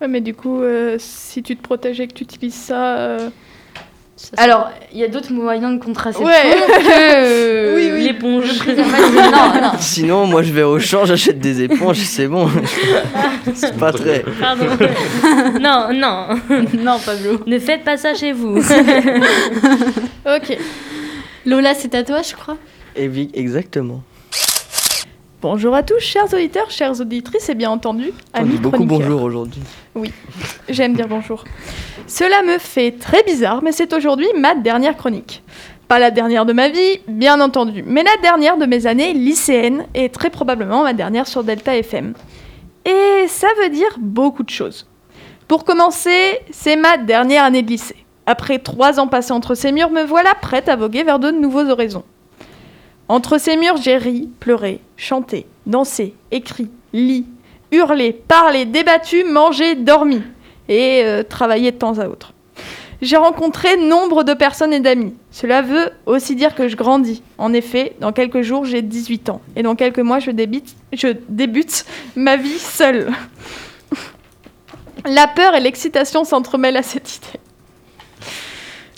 Ouais, 0.00 0.08
mais 0.08 0.20
du 0.20 0.34
coup, 0.34 0.60
euh, 0.62 0.96
si 0.98 1.42
tu 1.42 1.56
te 1.56 1.62
protèges 1.62 2.00
et 2.00 2.08
que 2.08 2.12
tu 2.14 2.24
utilises 2.24 2.54
ça. 2.54 2.96
euh, 2.98 3.30
Alors, 4.38 4.70
il 4.92 4.98
y 4.98 5.04
a 5.04 5.08
d'autres 5.08 5.32
moyens 5.32 5.78
de 5.78 5.84
contraception 5.84 6.26
Ouais. 6.26 6.54
que 6.78 6.90
euh, 6.90 7.74
Oui, 7.76 7.90
oui. 7.92 8.04
l'éponge. 8.04 8.44
Le 8.50 8.58
préservatif. 8.58 9.14
non, 9.32 9.60
non. 9.62 9.70
Sinon, 9.78 10.26
moi 10.26 10.42
je 10.42 10.52
vais 10.52 10.62
au 10.62 10.78
champ, 10.78 11.04
j'achète 11.04 11.38
des 11.38 11.62
éponges, 11.62 11.98
c'est 11.98 12.26
bon. 12.26 12.48
c'est 13.54 13.76
pas 13.76 13.92
très. 13.92 14.24
Pardon. 14.40 14.64
non, 15.60 15.88
non. 15.92 16.26
non, 16.82 16.98
Pablo. 17.04 17.40
Ne 17.46 17.58
faites 17.58 17.84
pas 17.84 17.96
ça 17.98 18.14
chez 18.14 18.32
vous. 18.32 18.56
Ok. 20.26 20.58
Lola, 21.44 21.74
c'est 21.74 21.94
à 21.94 22.02
toi, 22.02 22.22
je 22.22 22.34
crois. 22.34 22.56
Et 22.96 23.08
oui, 23.08 23.30
exactement. 23.34 24.02
Bonjour 25.42 25.74
à 25.74 25.82
tous, 25.82 26.00
chers 26.00 26.32
auditeurs, 26.32 26.70
chères 26.70 26.98
auditrices, 27.00 27.48
et 27.50 27.54
bien 27.54 27.70
entendu, 27.70 28.10
On 28.34 28.38
amis 28.38 28.52
dit 28.52 28.58
beaucoup 28.58 28.84
bonjour 28.84 29.22
aujourd'hui. 29.22 29.62
J'aime 30.68 30.94
dire 30.94 31.08
bonjour. 31.08 31.44
Cela 32.06 32.42
me 32.42 32.58
fait 32.58 32.92
très 32.92 33.22
bizarre, 33.22 33.62
mais 33.62 33.72
c'est 33.72 33.92
aujourd'hui 33.92 34.28
ma 34.36 34.54
dernière 34.54 34.96
chronique. 34.96 35.42
Pas 35.88 35.98
la 35.98 36.10
dernière 36.10 36.46
de 36.46 36.52
ma 36.52 36.68
vie, 36.68 37.00
bien 37.06 37.40
entendu, 37.40 37.84
mais 37.86 38.02
la 38.02 38.16
dernière 38.22 38.56
de 38.56 38.66
mes 38.66 38.86
années 38.86 39.12
lycéennes 39.12 39.86
et 39.94 40.08
très 40.08 40.30
probablement 40.30 40.82
ma 40.82 40.92
dernière 40.92 41.26
sur 41.26 41.44
Delta 41.44 41.76
FM. 41.76 42.14
Et 42.84 43.26
ça 43.28 43.48
veut 43.62 43.68
dire 43.68 43.96
beaucoup 43.98 44.42
de 44.42 44.50
choses. 44.50 44.86
Pour 45.48 45.64
commencer, 45.64 46.40
c'est 46.50 46.76
ma 46.76 46.96
dernière 46.96 47.44
année 47.44 47.62
de 47.62 47.68
lycée. 47.68 48.04
Après 48.26 48.58
trois 48.58 48.98
ans 48.98 49.06
passés 49.06 49.32
entre 49.32 49.54
ces 49.54 49.70
murs, 49.70 49.90
me 49.90 50.02
voilà 50.02 50.34
prête 50.34 50.68
à 50.68 50.74
voguer 50.74 51.04
vers 51.04 51.20
de 51.20 51.30
nouveaux 51.30 51.68
horizons. 51.68 52.04
Entre 53.08 53.38
ces 53.38 53.56
murs, 53.56 53.76
j'ai 53.76 53.96
ri, 53.96 54.28
pleuré, 54.40 54.80
chanté, 54.96 55.46
dansé, 55.66 56.14
écrit, 56.32 56.68
lit, 56.92 57.26
hurlé, 57.72 58.12
parlé, 58.12 58.64
débattu, 58.64 59.24
mangé, 59.24 59.74
dormi 59.74 60.22
et 60.68 61.02
euh, 61.04 61.22
travaillé 61.22 61.72
de 61.72 61.76
temps 61.76 61.98
à 61.98 62.08
autre. 62.08 62.32
J'ai 63.02 63.16
rencontré 63.16 63.76
nombre 63.76 64.24
de 64.24 64.32
personnes 64.32 64.72
et 64.72 64.80
d'amis. 64.80 65.14
Cela 65.30 65.60
veut 65.60 65.90
aussi 66.06 66.34
dire 66.34 66.54
que 66.54 66.66
je 66.66 66.76
grandis. 66.76 67.22
En 67.36 67.52
effet, 67.52 67.94
dans 68.00 68.12
quelques 68.12 68.40
jours, 68.40 68.64
j'ai 68.64 68.80
18 68.80 69.28
ans. 69.28 69.42
Et 69.54 69.62
dans 69.62 69.74
quelques 69.74 69.98
mois, 69.98 70.18
je 70.18 70.30
débute, 70.30 70.74
je 70.92 71.08
débute 71.28 71.84
ma 72.14 72.36
vie 72.36 72.58
seule. 72.58 73.12
La 75.04 75.26
peur 75.26 75.54
et 75.54 75.60
l'excitation 75.60 76.24
s'entremêlent 76.24 76.78
à 76.78 76.82
cette 76.82 77.16
idée. 77.16 77.40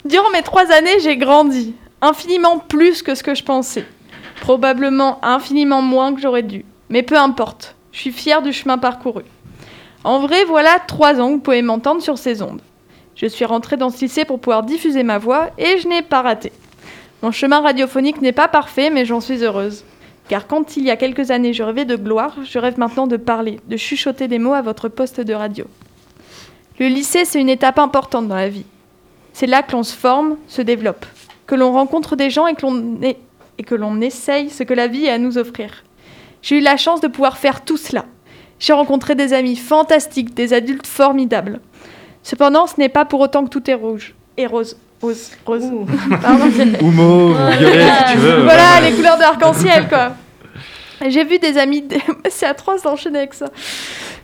Durant 0.05 0.31
mes 0.31 0.43
trois 0.43 0.71
années, 0.71 1.01
j'ai 1.01 1.17
grandi. 1.17 1.75
Infiniment 2.01 2.61
plus 2.61 3.03
que 3.03 3.17
ce 3.17 3.25
que 3.25 3.35
je 3.35 3.43
pensais. 3.43 3.85
Probablement 4.41 5.19
infiniment 5.25 5.83
moins 5.83 6.15
que 6.15 6.21
j'aurais 6.21 6.45
dû. 6.45 6.65
Mais 6.89 7.03
peu 7.03 7.19
importe. 7.19 7.75
Je 7.99 8.02
suis 8.02 8.12
fière 8.12 8.43
du 8.43 8.52
chemin 8.52 8.78
parcouru. 8.78 9.25
En 10.05 10.21
vrai, 10.21 10.45
voilà 10.45 10.78
trois 10.78 11.21
ans 11.21 11.31
que 11.31 11.33
vous 11.33 11.40
pouvez 11.40 11.62
m'entendre 11.62 12.00
sur 12.00 12.17
ces 12.17 12.43
ondes. 12.43 12.61
Je 13.17 13.26
suis 13.26 13.45
rentrée 13.45 13.76
dans 13.76 13.90
ce 13.90 14.02
lycée 14.02 14.25
pour 14.25 14.38
pouvoir 14.38 14.62
diffuser 14.62 15.02
ma 15.02 15.19
voix 15.19 15.49
et 15.59 15.78
je 15.78 15.88
n'ai 15.88 16.02
pas 16.02 16.23
raté. 16.23 16.52
Mon 17.23 17.33
chemin 17.33 17.59
radiophonique 17.61 18.23
n'est 18.23 18.31
pas 18.31 18.47
parfait, 18.47 18.90
mais 18.90 19.05
j'en 19.05 19.21
suis 19.21 19.43
heureuse. 19.43 19.83
Car 20.28 20.47
quand 20.47 20.76
il 20.76 20.85
y 20.85 20.93
a 20.93 20.97
quelques 20.97 21.33
années 21.33 21.52
je 21.52 21.64
rêvais 21.64 21.87
de 21.87 21.97
gloire, 21.97 22.37
je 22.45 22.61
rêve 22.61 22.78
maintenant 22.78 23.09
de 23.09 23.17
parler, 23.17 23.59
de 23.67 23.76
chuchoter 23.76 24.28
des 24.28 24.38
mots 24.38 24.55
à 24.55 24.62
votre 24.62 24.88
poste 24.88 25.21
de 25.21 25.35
radio. 25.35 25.64
Le 26.78 26.87
lycée, 26.87 27.25
c'est 27.25 27.40
une 27.40 27.49
étape 27.49 27.81
importante 27.81 28.28
dans 28.28 28.37
la 28.37 28.49
vie. 28.49 28.67
C'est 29.33 29.49
là 29.49 29.64
que 29.64 29.73
l'on 29.73 29.83
se 29.83 29.97
forme, 29.97 30.37
se 30.47 30.62
développe, 30.62 31.05
que 31.49 31.57
l'on 31.57 31.73
rencontre 31.73 32.14
des 32.14 32.31
gens 32.31 32.47
et 32.47 32.55
que 32.55 33.75
l'on 33.75 34.00
essaye 34.00 34.50
ce 34.50 34.62
que 34.62 34.75
la 34.75 34.87
vie 34.87 35.09
a 35.09 35.14
à 35.14 35.19
nous 35.19 35.37
offrir. 35.37 35.83
J'ai 36.42 36.59
eu 36.59 36.61
la 36.61 36.76
chance 36.76 37.00
de 37.00 37.09
pouvoir 37.09 37.37
faire 37.38 37.64
tout 37.64 37.76
cela. 37.76 38.04
J'ai 38.61 38.73
rencontré 38.73 39.14
des 39.14 39.33
amis 39.33 39.57
fantastiques, 39.57 40.35
des 40.35 40.52
adultes 40.52 40.87
formidables. 40.87 41.61
Cependant, 42.23 42.66
ce 42.66 42.75
n'est 42.78 42.88
pas 42.88 43.04
pour 43.04 43.21
autant 43.21 43.45
que 43.45 43.50
tout 43.50 43.71
est 43.71 43.75
rouge. 43.75 44.14
Et 44.37 44.47
rose. 44.47 44.76
Rose. 45.00 45.30
Rose. 45.47 45.64
Pardon. 46.23 46.47
Oumo, 46.83 47.33
violet, 47.59 47.87
si 48.09 48.12
tu 48.12 48.18
veux. 48.18 48.42
voilà, 48.42 48.80
les 48.83 48.92
couleurs 48.97 49.16
de 49.16 49.23
l'arc-en-ciel, 49.23 49.88
quoi. 49.88 50.12
J'ai 51.07 51.23
vu 51.25 51.38
des 51.38 51.57
amis... 51.59 51.83
dé- 51.83 52.00
C'est 52.28 52.47
atroce 52.47 52.83
d'enchaîner 52.83 53.18
avec 53.18 53.35
ça. 53.35 53.47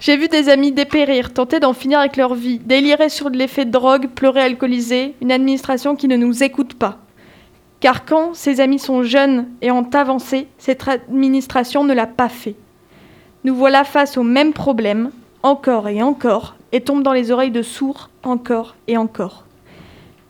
J'ai 0.00 0.16
vu 0.16 0.26
des 0.26 0.48
amis 0.48 0.72
dépérir, 0.72 1.32
tenter 1.32 1.60
d'en 1.60 1.72
finir 1.72 2.00
avec 2.00 2.16
leur 2.16 2.34
vie, 2.34 2.58
délirer 2.58 3.08
sur 3.08 3.30
l'effet 3.30 3.64
de 3.64 3.70
drogue, 3.70 4.08
pleurer 4.08 4.40
alcoolisé, 4.42 5.14
une 5.22 5.30
administration 5.30 5.94
qui 5.94 6.08
ne 6.08 6.16
nous 6.16 6.42
écoute 6.42 6.74
pas. 6.74 6.98
Car 7.84 8.06
quand 8.06 8.32
ces 8.32 8.62
amis 8.62 8.78
sont 8.78 9.02
jeunes 9.02 9.46
et 9.60 9.70
ont 9.70 9.86
avancé, 9.92 10.48
cette 10.56 10.88
administration 10.88 11.84
ne 11.84 11.92
l'a 11.92 12.06
pas 12.06 12.30
fait. 12.30 12.54
Nous 13.44 13.54
voilà 13.54 13.84
face 13.84 14.16
au 14.16 14.22
même 14.22 14.54
problème, 14.54 15.10
encore 15.42 15.88
et 15.88 16.02
encore, 16.02 16.56
et 16.72 16.80
tombe 16.80 17.02
dans 17.02 17.12
les 17.12 17.30
oreilles 17.30 17.50
de 17.50 17.60
sourds 17.60 18.08
encore 18.22 18.74
et 18.88 18.96
encore. 18.96 19.44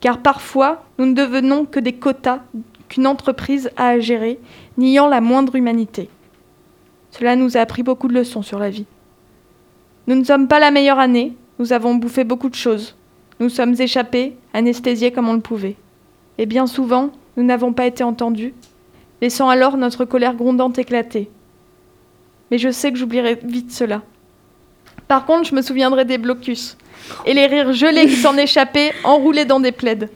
Car 0.01 0.19
parfois, 0.19 0.83
nous 0.99 1.07
ne 1.07 1.15
devenons 1.15 1.65
que 1.65 1.79
des 1.79 1.93
quotas 1.93 2.41
qu'une 2.89 3.07
entreprise 3.07 3.71
a 3.77 3.91
à 3.91 4.01
gérer, 4.01 4.41
niant 4.77 5.07
la 5.07 5.21
moindre 5.21 5.55
humanité. 5.55 6.11
Cela 7.13 7.37
nous 7.37 7.57
a 7.57 7.61
appris 7.61 7.85
beaucoup 7.85 8.09
de 8.09 8.15
leçons 8.15 8.43
sur 8.43 8.59
la 8.59 8.71
vie. 8.71 8.87
Nous 10.09 10.17
ne 10.17 10.25
sommes 10.25 10.49
pas 10.49 10.59
la 10.59 10.73
meilleure 10.73 10.99
année, 10.99 11.37
nous 11.61 11.73
avons 11.73 11.95
bouffé 11.95 12.25
beaucoup 12.25 12.49
de 12.49 12.57
choses. 12.57 12.97
Nous 13.39 13.49
sommes 13.49 13.77
échappés, 13.79 14.37
anesthésiés 14.53 15.13
comme 15.13 15.29
on 15.29 15.35
le 15.35 15.41
pouvait. 15.41 15.77
Et 16.39 16.47
bien 16.47 16.67
souvent, 16.67 17.13
nous 17.37 17.45
n'avons 17.45 17.73
pas 17.73 17.87
été 17.87 18.05
entendus, 18.05 18.55
laissant 19.21 19.49
alors 19.49 19.77
notre 19.77 20.05
colère 20.05 20.35
grondante 20.35 20.79
éclater. 20.79 21.31
Mais 22.51 22.59
je 22.59 22.71
sais 22.71 22.93
que 22.93 22.99
j'oublierai 22.99 23.39
vite 23.43 23.73
cela. 23.73 24.03
Par 25.09 25.27
contre, 25.27 25.49
je 25.49 25.55
me 25.55 25.63
souviendrai 25.63 26.05
des 26.05 26.19
blocus 26.19 26.77
et 27.27 27.35
les 27.35 27.47
rires 27.47 27.73
gelés 27.73 28.07
qui 28.07 28.17
s'en 28.17 28.37
échappaient, 28.37 28.93
enroulés 29.05 29.45
dans 29.45 29.61
des 29.61 29.73
plaides. 29.73 30.11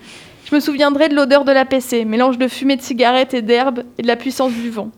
Je 0.48 0.54
me 0.54 0.60
souviendrai 0.60 1.08
de 1.08 1.14
l'odeur 1.14 1.44
de 1.44 1.52
la 1.52 1.64
PC, 1.64 2.04
mélange 2.04 2.38
de 2.38 2.48
fumée 2.48 2.76
de 2.76 2.82
cigarette 2.82 3.34
et 3.34 3.42
d'herbe 3.42 3.82
et 3.98 4.02
de 4.02 4.06
la 4.06 4.16
puissance 4.16 4.52
du 4.52 4.70
vent. 4.70 4.90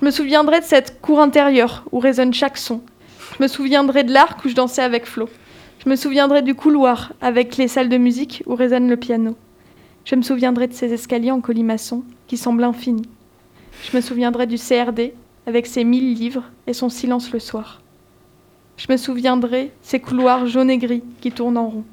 Je 0.00 0.06
me 0.06 0.10
souviendrai 0.10 0.60
de 0.60 0.64
cette 0.64 1.00
cour 1.02 1.20
intérieure 1.20 1.84
où 1.92 1.98
résonne 1.98 2.32
chaque 2.32 2.56
son. 2.56 2.80
Je 3.36 3.42
me 3.42 3.48
souviendrai 3.48 4.04
de 4.04 4.12
l'arc 4.12 4.42
où 4.44 4.48
je 4.48 4.54
dansais 4.54 4.82
avec 4.82 5.04
Flo. 5.04 5.28
Je 5.84 5.90
me 5.90 5.96
souviendrai 5.96 6.40
du 6.40 6.54
couloir 6.54 7.12
avec 7.20 7.56
les 7.58 7.68
salles 7.68 7.90
de 7.90 7.98
musique 7.98 8.42
où 8.46 8.54
résonne 8.54 8.88
le 8.88 8.96
piano. 8.96 9.36
Je 10.04 10.14
me 10.16 10.22
souviendrai 10.22 10.66
de 10.66 10.72
ces 10.72 10.92
escaliers 10.92 11.30
en 11.30 11.40
colimaçon 11.40 12.04
qui 12.26 12.36
semblent 12.36 12.64
infinis. 12.64 13.08
Je 13.84 13.96
me 13.96 14.00
souviendrai 14.00 14.46
du 14.46 14.56
CRD 14.56 15.14
avec 15.46 15.66
ses 15.66 15.84
mille 15.84 16.14
livres 16.14 16.44
et 16.66 16.72
son 16.72 16.88
silence 16.88 17.32
le 17.32 17.38
soir. 17.38 17.80
Je 18.76 18.86
me 18.90 18.96
souviendrai 18.96 19.64
de 19.64 19.70
ces 19.82 20.00
couloirs 20.00 20.46
jaunes 20.46 20.70
et 20.70 20.78
gris 20.78 21.02
qui 21.20 21.32
tournent 21.32 21.58
en 21.58 21.68
rond. 21.68 21.84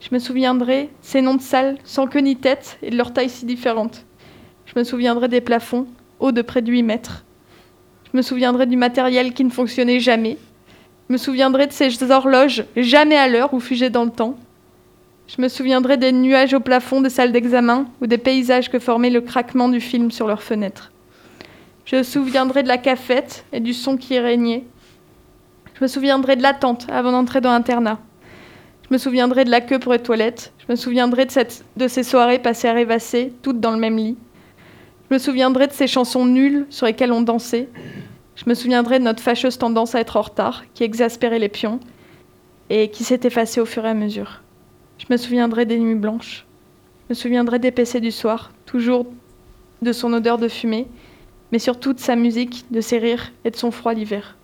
Je 0.00 0.08
me 0.12 0.18
souviendrai 0.18 0.84
de 0.84 0.88
ces 1.02 1.20
noms 1.20 1.34
de 1.34 1.42
salles 1.42 1.76
sans 1.84 2.06
queue 2.06 2.20
ni 2.20 2.36
tête 2.36 2.78
et 2.82 2.90
de 2.90 2.96
leur 2.96 3.12
taille 3.12 3.28
si 3.28 3.44
différente. 3.44 4.06
Je 4.64 4.78
me 4.78 4.84
souviendrai 4.84 5.28
des 5.28 5.42
plafonds 5.42 5.86
hauts 6.20 6.32
de 6.32 6.42
près 6.42 6.62
de 6.62 6.70
8 6.70 6.82
mètres. 6.82 7.24
Je 8.10 8.16
me 8.16 8.22
souviendrai 8.22 8.66
du 8.66 8.76
matériel 8.76 9.34
qui 9.34 9.44
ne 9.44 9.50
fonctionnait 9.50 10.00
jamais. 10.00 10.38
Je 11.08 11.12
me 11.12 11.18
souviendrai 11.18 11.66
de 11.66 11.72
ces 11.72 12.10
horloges 12.10 12.64
jamais 12.76 13.16
à 13.16 13.28
l'heure 13.28 13.52
ou 13.52 13.60
figées 13.60 13.90
dans 13.90 14.04
le 14.04 14.10
temps. 14.10 14.36
Je 15.36 15.40
me 15.40 15.46
souviendrai 15.46 15.96
des 15.96 16.10
nuages 16.10 16.54
au 16.54 16.60
plafond 16.60 17.00
des 17.00 17.08
salles 17.08 17.30
d'examen 17.30 17.86
ou 18.00 18.08
des 18.08 18.18
paysages 18.18 18.68
que 18.68 18.80
formait 18.80 19.10
le 19.10 19.20
craquement 19.20 19.68
du 19.68 19.80
film 19.80 20.10
sur 20.10 20.26
leurs 20.26 20.42
fenêtres. 20.42 20.90
Je 21.84 21.94
me 21.94 22.02
souviendrai 22.02 22.64
de 22.64 22.68
la 22.68 22.78
cafette 22.78 23.44
et 23.52 23.60
du 23.60 23.72
son 23.72 23.96
qui 23.96 24.14
y 24.14 24.18
régnait. 24.18 24.64
Je 25.74 25.84
me 25.84 25.86
souviendrai 25.86 26.34
de 26.34 26.42
l'attente 26.42 26.88
avant 26.90 27.12
d'entrer 27.12 27.40
dans 27.40 27.52
l'internat. 27.52 28.00
Je 28.88 28.88
me 28.92 28.98
souviendrai 28.98 29.44
de 29.44 29.52
la 29.52 29.60
queue 29.60 29.78
pour 29.78 29.92
les 29.92 30.00
toilettes. 30.00 30.52
Je 30.58 30.64
me 30.68 30.74
souviendrai 30.74 31.26
de, 31.26 31.32
de 31.76 31.88
ces 31.88 32.02
soirées 32.02 32.40
passées 32.40 32.66
à 32.66 32.72
rêvasser, 32.72 33.32
toutes 33.42 33.60
dans 33.60 33.70
le 33.70 33.78
même 33.78 33.98
lit. 33.98 34.18
Je 35.08 35.14
me 35.14 35.18
souviendrai 35.20 35.68
de 35.68 35.72
ces 35.72 35.86
chansons 35.86 36.26
nulles 36.26 36.66
sur 36.70 36.86
lesquelles 36.86 37.12
on 37.12 37.22
dansait. 37.22 37.68
Je 38.34 38.44
me 38.48 38.54
souviendrai 38.54 38.98
de 38.98 39.04
notre 39.04 39.22
fâcheuse 39.22 39.58
tendance 39.58 39.94
à 39.94 40.00
être 40.00 40.16
en 40.16 40.22
retard, 40.22 40.64
qui 40.74 40.82
exaspérait 40.82 41.38
les 41.38 41.48
pions 41.48 41.78
et 42.68 42.90
qui 42.90 43.04
s'est 43.04 43.20
effacée 43.22 43.60
au 43.60 43.66
fur 43.66 43.86
et 43.86 43.90
à 43.90 43.94
mesure. 43.94 44.40
Je 45.00 45.06
me 45.08 45.16
souviendrai 45.16 45.64
des 45.64 45.78
nuits 45.78 45.94
blanches. 45.94 46.44
Je 47.04 47.06
me 47.08 47.14
souviendrai 47.14 47.58
des 47.58 47.70
PC 47.70 48.00
du 48.00 48.10
soir, 48.10 48.52
toujours 48.66 49.06
de 49.80 49.92
son 49.92 50.12
odeur 50.12 50.36
de 50.36 50.46
fumée, 50.46 50.88
mais 51.52 51.58
surtout 51.58 51.94
de 51.94 51.98
sa 51.98 52.16
musique, 52.16 52.66
de 52.70 52.82
ses 52.82 52.98
rires 52.98 53.32
et 53.46 53.50
de 53.50 53.56
son 53.56 53.70
froid 53.70 53.94
l'hiver. 53.94 54.36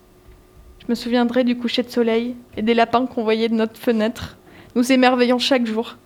Je 0.80 0.86
me 0.88 0.94
souviendrai 0.94 1.44
du 1.44 1.58
coucher 1.58 1.82
de 1.82 1.90
soleil 1.90 2.36
et 2.56 2.62
des 2.62 2.72
lapins 2.72 3.06
qu'on 3.06 3.22
voyait 3.22 3.50
de 3.50 3.54
notre 3.54 3.78
fenêtre, 3.78 4.38
nous 4.74 4.90
émerveillant 4.92 5.38
chaque 5.38 5.66
jour. 5.66 5.98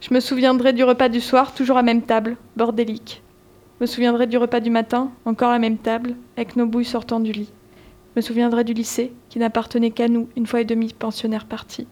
Je 0.00 0.12
me 0.12 0.18
souviendrai 0.18 0.72
du 0.72 0.82
repas 0.82 1.08
du 1.08 1.20
soir, 1.20 1.54
toujours 1.54 1.76
à 1.76 1.84
même 1.84 2.02
table, 2.02 2.36
bordélique. 2.56 3.22
Je 3.78 3.84
me 3.84 3.86
souviendrai 3.86 4.26
du 4.26 4.36
repas 4.36 4.58
du 4.58 4.70
matin, 4.70 5.12
encore 5.26 5.50
à 5.50 5.60
même 5.60 5.78
table, 5.78 6.16
avec 6.36 6.56
nos 6.56 6.66
bouilles 6.66 6.84
sortant 6.84 7.20
du 7.20 7.30
lit. 7.30 7.52
Je 8.14 8.16
me 8.16 8.20
souviendrai 8.20 8.64
du 8.64 8.72
lycée, 8.72 9.12
qui 9.28 9.38
n'appartenait 9.38 9.92
qu'à 9.92 10.08
nous, 10.08 10.28
une 10.36 10.48
fois 10.48 10.60
et 10.60 10.64
demie 10.64 10.92
pensionnaires 10.92 11.46
partis. 11.46 11.86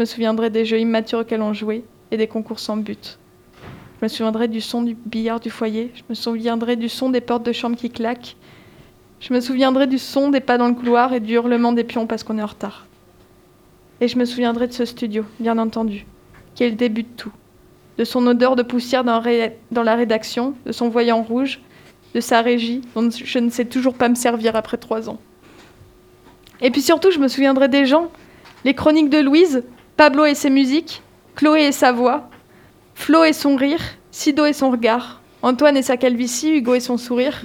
Je 0.00 0.02
me 0.02 0.06
souviendrai 0.06 0.48
des 0.48 0.64
jeux 0.64 0.80
immatures 0.80 1.18
auxquels 1.18 1.42
on 1.42 1.52
jouait 1.52 1.84
et 2.10 2.16
des 2.16 2.26
concours 2.26 2.58
sans 2.58 2.78
but. 2.78 3.18
Je 3.98 4.06
me 4.06 4.08
souviendrai 4.08 4.48
du 4.48 4.62
son 4.62 4.80
du 4.80 4.94
billard 4.94 5.40
du 5.40 5.50
foyer. 5.50 5.92
Je 5.94 6.00
me 6.08 6.14
souviendrai 6.14 6.76
du 6.76 6.88
son 6.88 7.10
des 7.10 7.20
portes 7.20 7.42
de 7.42 7.52
chambre 7.52 7.76
qui 7.76 7.90
claquent. 7.90 8.34
Je 9.20 9.34
me 9.34 9.40
souviendrai 9.40 9.86
du 9.86 9.98
son 9.98 10.30
des 10.30 10.40
pas 10.40 10.56
dans 10.56 10.68
le 10.68 10.72
couloir 10.72 11.12
et 11.12 11.20
du 11.20 11.34
hurlement 11.34 11.72
des 11.72 11.84
pions 11.84 12.06
parce 12.06 12.24
qu'on 12.24 12.38
est 12.38 12.42
en 12.42 12.46
retard. 12.46 12.86
Et 14.00 14.08
je 14.08 14.16
me 14.16 14.24
souviendrai 14.24 14.68
de 14.68 14.72
ce 14.72 14.86
studio, 14.86 15.26
bien 15.38 15.58
entendu, 15.58 16.06
qui 16.54 16.64
est 16.64 16.70
le 16.70 16.76
début 16.76 17.02
de 17.02 17.14
tout. 17.18 17.32
De 17.98 18.04
son 18.04 18.26
odeur 18.26 18.56
de 18.56 18.62
poussière 18.62 19.04
dans, 19.04 19.20
la 19.82 19.94
rédaction, 19.96 20.54
de 20.64 20.72
son 20.72 20.88
voyant 20.88 21.20
rouge, 21.20 21.60
de 22.14 22.20
sa 22.20 22.40
régie, 22.40 22.80
dont 22.94 23.10
je 23.10 23.38
ne 23.38 23.50
sais 23.50 23.66
toujours 23.66 23.92
pas 23.92 24.08
me 24.08 24.14
servir 24.14 24.56
après 24.56 24.78
trois 24.78 25.10
ans. 25.10 25.18
Et 26.62 26.70
puis 26.70 26.80
surtout, 26.80 27.10
je 27.10 27.18
me 27.18 27.28
souviendrai 27.28 27.68
des 27.68 27.84
gens, 27.84 28.10
les 28.64 28.72
chroniques 28.72 29.10
de 29.10 29.18
Louise, 29.18 29.62
Pablo 30.00 30.24
et 30.24 30.34
ses 30.34 30.48
musiques, 30.48 31.02
Chloé 31.36 31.64
et 31.64 31.72
sa 31.72 31.92
voix, 31.92 32.30
Flo 32.94 33.22
et 33.22 33.34
son 33.34 33.54
rire, 33.54 33.82
Sido 34.10 34.46
et 34.46 34.54
son 34.54 34.70
regard, 34.70 35.20
Antoine 35.42 35.76
et 35.76 35.82
sa 35.82 35.98
calvitie, 35.98 36.56
Hugo 36.56 36.74
et 36.74 36.80
son 36.80 36.96
sourire, 36.96 37.44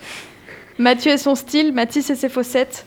Mathieu 0.78 1.12
et 1.12 1.18
son 1.18 1.36
style, 1.36 1.74
Mathis 1.74 2.10
et 2.10 2.16
ses 2.16 2.30
fossettes, 2.30 2.86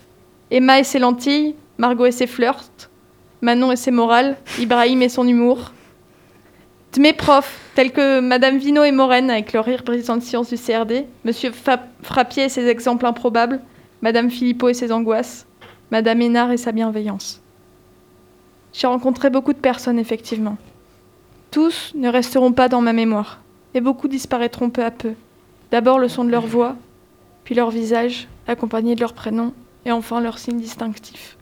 Emma 0.50 0.78
et 0.78 0.84
ses 0.84 0.98
lentilles, 0.98 1.54
Margot 1.76 2.06
et 2.06 2.12
ses 2.12 2.26
flirts, 2.26 2.88
Manon 3.42 3.70
et 3.70 3.76
ses 3.76 3.90
morales, 3.90 4.38
Ibrahim 4.58 5.02
et 5.02 5.10
son 5.10 5.28
humour. 5.28 5.74
De 6.94 7.02
mes 7.02 7.12
profs, 7.12 7.60
tels 7.74 7.92
que 7.92 8.20
Madame 8.20 8.56
Vino 8.56 8.84
et 8.84 8.92
Morène 8.92 9.30
avec 9.30 9.52
leur 9.52 9.66
rire 9.66 9.82
brisant 9.84 10.16
de 10.16 10.22
science 10.22 10.48
du 10.48 10.56
CRD, 10.56 11.04
Monsieur 11.26 11.52
Frappier 12.02 12.44
et 12.44 12.48
ses 12.48 12.68
exemples 12.68 13.04
improbables, 13.04 13.60
Madame 14.00 14.30
Philippot 14.30 14.70
et 14.70 14.74
ses 14.74 14.92
angoisses, 14.92 15.46
Madame 15.90 16.22
Hénard 16.22 16.52
et 16.52 16.56
sa 16.56 16.72
bienveillance. 16.72 17.42
J'ai 18.72 18.86
rencontré 18.86 19.30
beaucoup 19.30 19.52
de 19.52 19.58
personnes, 19.58 19.98
effectivement. 19.98 20.56
Tous 21.50 21.92
ne 21.94 22.08
resteront 22.08 22.52
pas 22.52 22.68
dans 22.68 22.80
ma 22.80 22.92
mémoire, 22.92 23.40
et 23.74 23.80
beaucoup 23.80 24.08
disparaîtront 24.08 24.70
peu 24.70 24.84
à 24.84 24.90
peu. 24.90 25.14
D'abord 25.70 25.98
le 25.98 26.08
son 26.08 26.24
de 26.24 26.30
leur 26.30 26.46
voix, 26.46 26.76
puis 27.44 27.54
leur 27.54 27.70
visage, 27.70 28.28
accompagné 28.46 28.94
de 28.94 29.00
leur 29.00 29.14
prénom, 29.14 29.52
et 29.84 29.92
enfin 29.92 30.20
leur 30.20 30.38
signe 30.38 30.58
distinctif. 30.58 31.36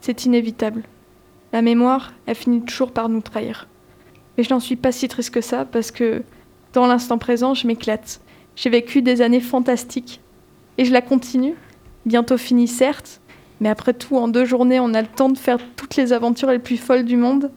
C'est 0.00 0.24
inévitable. 0.24 0.82
La 1.52 1.62
mémoire, 1.62 2.12
elle 2.26 2.34
finit 2.34 2.62
toujours 2.62 2.92
par 2.92 3.08
nous 3.08 3.20
trahir. 3.20 3.68
Mais 4.36 4.44
je 4.44 4.52
n'en 4.52 4.60
suis 4.60 4.76
pas 4.76 4.92
si 4.92 5.08
triste 5.08 5.30
que 5.30 5.40
ça, 5.40 5.64
parce 5.64 5.90
que 5.90 6.22
dans 6.72 6.86
l'instant 6.86 7.18
présent, 7.18 7.54
je 7.54 7.66
m'éclate. 7.66 8.20
J'ai 8.56 8.70
vécu 8.70 9.02
des 9.02 9.22
années 9.22 9.40
fantastiques. 9.40 10.20
Et 10.78 10.84
je 10.84 10.92
la 10.92 11.02
continue, 11.02 11.54
bientôt 12.06 12.38
finie 12.38 12.68
certes, 12.68 13.20
mais 13.60 13.68
après 13.68 13.92
tout, 13.92 14.16
en 14.16 14.28
deux 14.28 14.44
journées, 14.44 14.80
on 14.80 14.94
a 14.94 15.02
le 15.02 15.08
temps 15.08 15.28
de 15.28 15.38
faire 15.38 15.58
toutes 15.76 15.96
les 15.96 16.12
aventures 16.12 16.50
les 16.50 16.58
plus 16.58 16.78
folles 16.78 17.04
du 17.04 17.16
monde. 17.16 17.50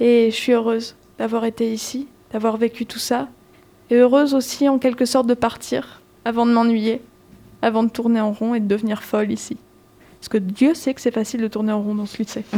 Et 0.00 0.30
je 0.30 0.36
suis 0.36 0.52
heureuse 0.52 0.96
d'avoir 1.18 1.44
été 1.44 1.72
ici, 1.72 2.08
d'avoir 2.32 2.56
vécu 2.56 2.86
tout 2.86 2.98
ça, 2.98 3.28
et 3.90 3.96
heureuse 3.96 4.34
aussi 4.34 4.68
en 4.68 4.78
quelque 4.78 5.04
sorte 5.04 5.26
de 5.26 5.34
partir, 5.34 6.00
avant 6.24 6.46
de 6.46 6.52
m'ennuyer, 6.52 7.02
avant 7.60 7.82
de 7.82 7.90
tourner 7.90 8.20
en 8.20 8.32
rond 8.32 8.54
et 8.54 8.60
de 8.60 8.66
devenir 8.66 9.02
folle 9.02 9.30
ici. 9.30 9.58
Parce 10.18 10.28
que 10.28 10.38
Dieu 10.38 10.74
sait 10.74 10.94
que 10.94 11.00
c'est 11.00 11.10
facile 11.10 11.40
de 11.40 11.48
tourner 11.48 11.72
en 11.72 11.82
rond 11.82 11.94
dans 11.94 12.06
ce 12.06 12.18
lycée. 12.18 12.44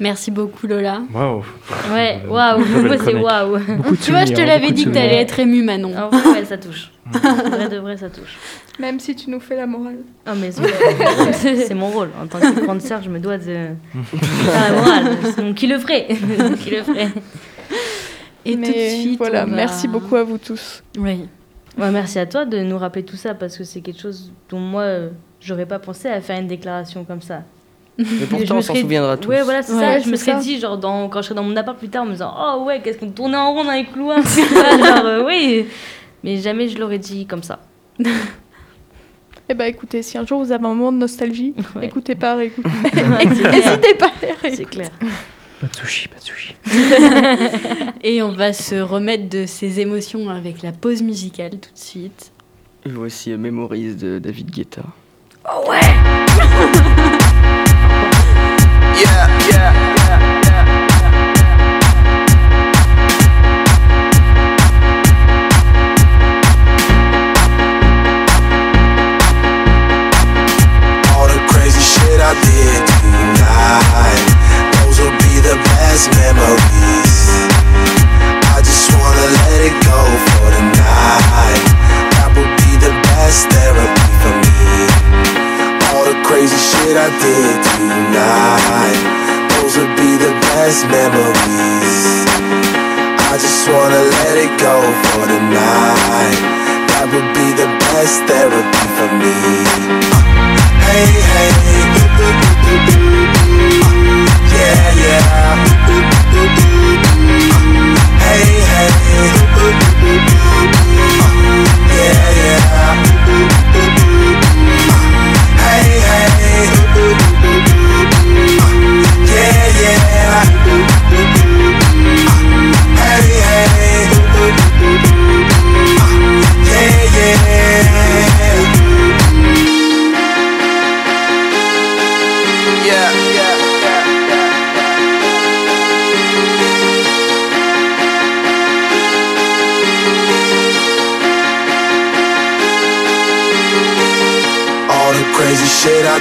Merci 0.00 0.30
beaucoup 0.30 0.66
Lola. 0.66 1.02
Waouh. 1.12 1.42
Ouais, 1.92 2.20
waouh, 2.28 2.62
c'est 3.04 3.14
waouh. 3.14 3.58
Tu 4.02 4.10
vois, 4.10 4.24
je 4.24 4.32
te 4.32 4.36
souvenirs, 4.36 4.46
l'avais 4.46 4.72
dit 4.72 4.84
que 4.84 4.90
t'allais 4.90 5.16
être 5.22 5.38
émue 5.38 5.62
Manon. 5.62 5.96
En 5.96 6.08
vrai, 6.10 6.40
ouais, 6.40 6.44
ça 6.44 6.58
touche. 6.58 6.90
En 7.14 7.48
vrai 7.48 7.68
de 7.68 7.78
vrai, 7.78 7.96
ça 7.96 8.10
touche. 8.10 8.36
Même 8.78 9.00
si 9.00 9.16
tu 9.16 9.30
nous 9.30 9.40
fais 9.40 9.56
la 9.56 9.66
morale. 9.66 9.98
Ah, 10.26 10.34
mais 10.36 10.50
c'est 10.52 11.56
c'est 11.66 11.74
mon 11.74 11.88
rôle. 11.88 12.10
En 12.22 12.26
tant 12.26 12.40
que 12.40 12.60
grande 12.64 12.82
sœur, 12.82 13.00
je 13.02 13.08
me 13.08 13.18
dois 13.18 13.38
de 13.38 13.44
faire 13.44 14.70
la 14.70 14.76
morale. 14.76 15.16
Sinon, 15.34 15.54
qui 15.54 15.66
le 15.66 15.78
ferait? 15.78 16.08
Qui 16.62 16.70
le 16.70 16.82
ferait? 16.82 17.08
Et 18.44 18.56
Mais 18.56 18.66
tout 18.66 18.72
de 18.72 19.00
suite. 19.00 19.18
voilà, 19.18 19.46
merci 19.46 19.88
beaucoup 19.88 20.16
à 20.16 20.22
vous 20.24 20.38
tous. 20.38 20.82
Oui. 20.98 21.26
Ouais, 21.78 21.90
merci 21.90 22.18
à 22.18 22.26
toi 22.26 22.44
de 22.44 22.58
nous 22.58 22.78
rappeler 22.78 23.04
tout 23.04 23.16
ça 23.16 23.34
parce 23.34 23.56
que 23.56 23.64
c'est 23.64 23.80
quelque 23.80 24.00
chose 24.00 24.32
dont 24.48 24.60
moi, 24.60 24.82
euh, 24.82 25.10
j'aurais 25.40 25.66
pas 25.66 25.78
pensé 25.78 26.08
à 26.08 26.20
faire 26.20 26.38
une 26.38 26.46
déclaration 26.46 27.04
comme 27.04 27.22
ça. 27.22 27.42
Mais 27.98 28.26
pourtant, 28.28 28.56
on 28.56 28.60
s'en 28.60 28.72
serais- 28.74 28.80
souviendra 28.82 29.16
tous. 29.16 29.28
Ouais, 29.28 29.42
voilà, 29.42 29.62
c'est 29.62 29.72
Ouais, 29.72 29.80
ça. 29.80 29.98
Je 30.00 30.08
me 30.10 30.16
serais 30.16 30.32
ça. 30.32 30.38
dit, 30.38 30.60
genre, 30.60 30.76
dans, 30.78 31.08
quand 31.08 31.22
je 31.22 31.26
serais 31.28 31.34
dans 31.34 31.42
mon 31.42 31.56
appart 31.56 31.78
plus 31.78 31.88
tard, 31.88 32.02
en 32.02 32.06
me 32.06 32.12
disant, 32.12 32.34
oh 32.38 32.64
ouais, 32.64 32.80
qu'est-ce 32.82 32.98
qu'on 32.98 33.10
tournait 33.10 33.36
en 33.38 33.52
rond 33.54 33.64
dans 33.64 33.72
les 33.72 33.84
couloirs 33.86 34.18
genre, 34.26 35.04
euh, 35.06 35.24
oui. 35.26 35.66
Mais 36.22 36.36
jamais 36.38 36.68
je 36.68 36.78
l'aurais 36.78 36.98
dit 36.98 37.24
comme 37.26 37.42
ça. 37.42 37.60
Eh 39.48 39.54
ben 39.54 39.64
écoutez, 39.66 40.02
si 40.02 40.18
un 40.18 40.26
jour 40.26 40.42
vous 40.44 40.50
avez 40.52 40.64
un 40.64 40.68
moment 40.74 40.90
de 40.92 40.98
nostalgie, 40.98 41.54
Ouais. 41.76 41.86
écoutez 41.86 42.14
pas, 42.16 42.36
clair. 42.36 42.50
N'hésitez 43.52 43.94
pas 43.94 44.06
à 44.44 44.50
C'est 44.50 44.64
clair. 44.64 44.90
Pas 45.60 45.68
de 45.68 45.74
sushi, 45.76 46.08
pas 46.08 46.16
de 46.18 46.22
sushi. 46.24 46.54
Et 48.02 48.20
on 48.22 48.32
va 48.32 48.52
se 48.52 48.74
remettre 48.74 49.28
de 49.30 49.46
ces 49.46 49.80
émotions 49.80 50.28
avec 50.28 50.60
la 50.62 50.72
pause 50.72 51.00
musicale 51.00 51.52
tout 51.52 51.72
de 51.72 51.78
suite. 51.78 52.30
Et 52.84 52.90
voici 52.90 53.30
Memories 53.30 53.94
de 53.94 54.18
David 54.18 54.50
Guetta. 54.50 54.82
yeah, 59.02 59.48
yeah, 59.50 60.40
yeah. 60.40 60.45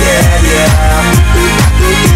yeah, 0.00 0.42
yeah. 0.42 2.07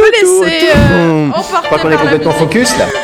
Euh, 0.00 1.26
Je 1.26 1.30
emporter 1.30 1.66
crois 1.66 1.78
qu'on 1.78 1.90
est 1.90 1.96
complètement 1.96 2.32
focus 2.32 2.76
là. 2.78 2.86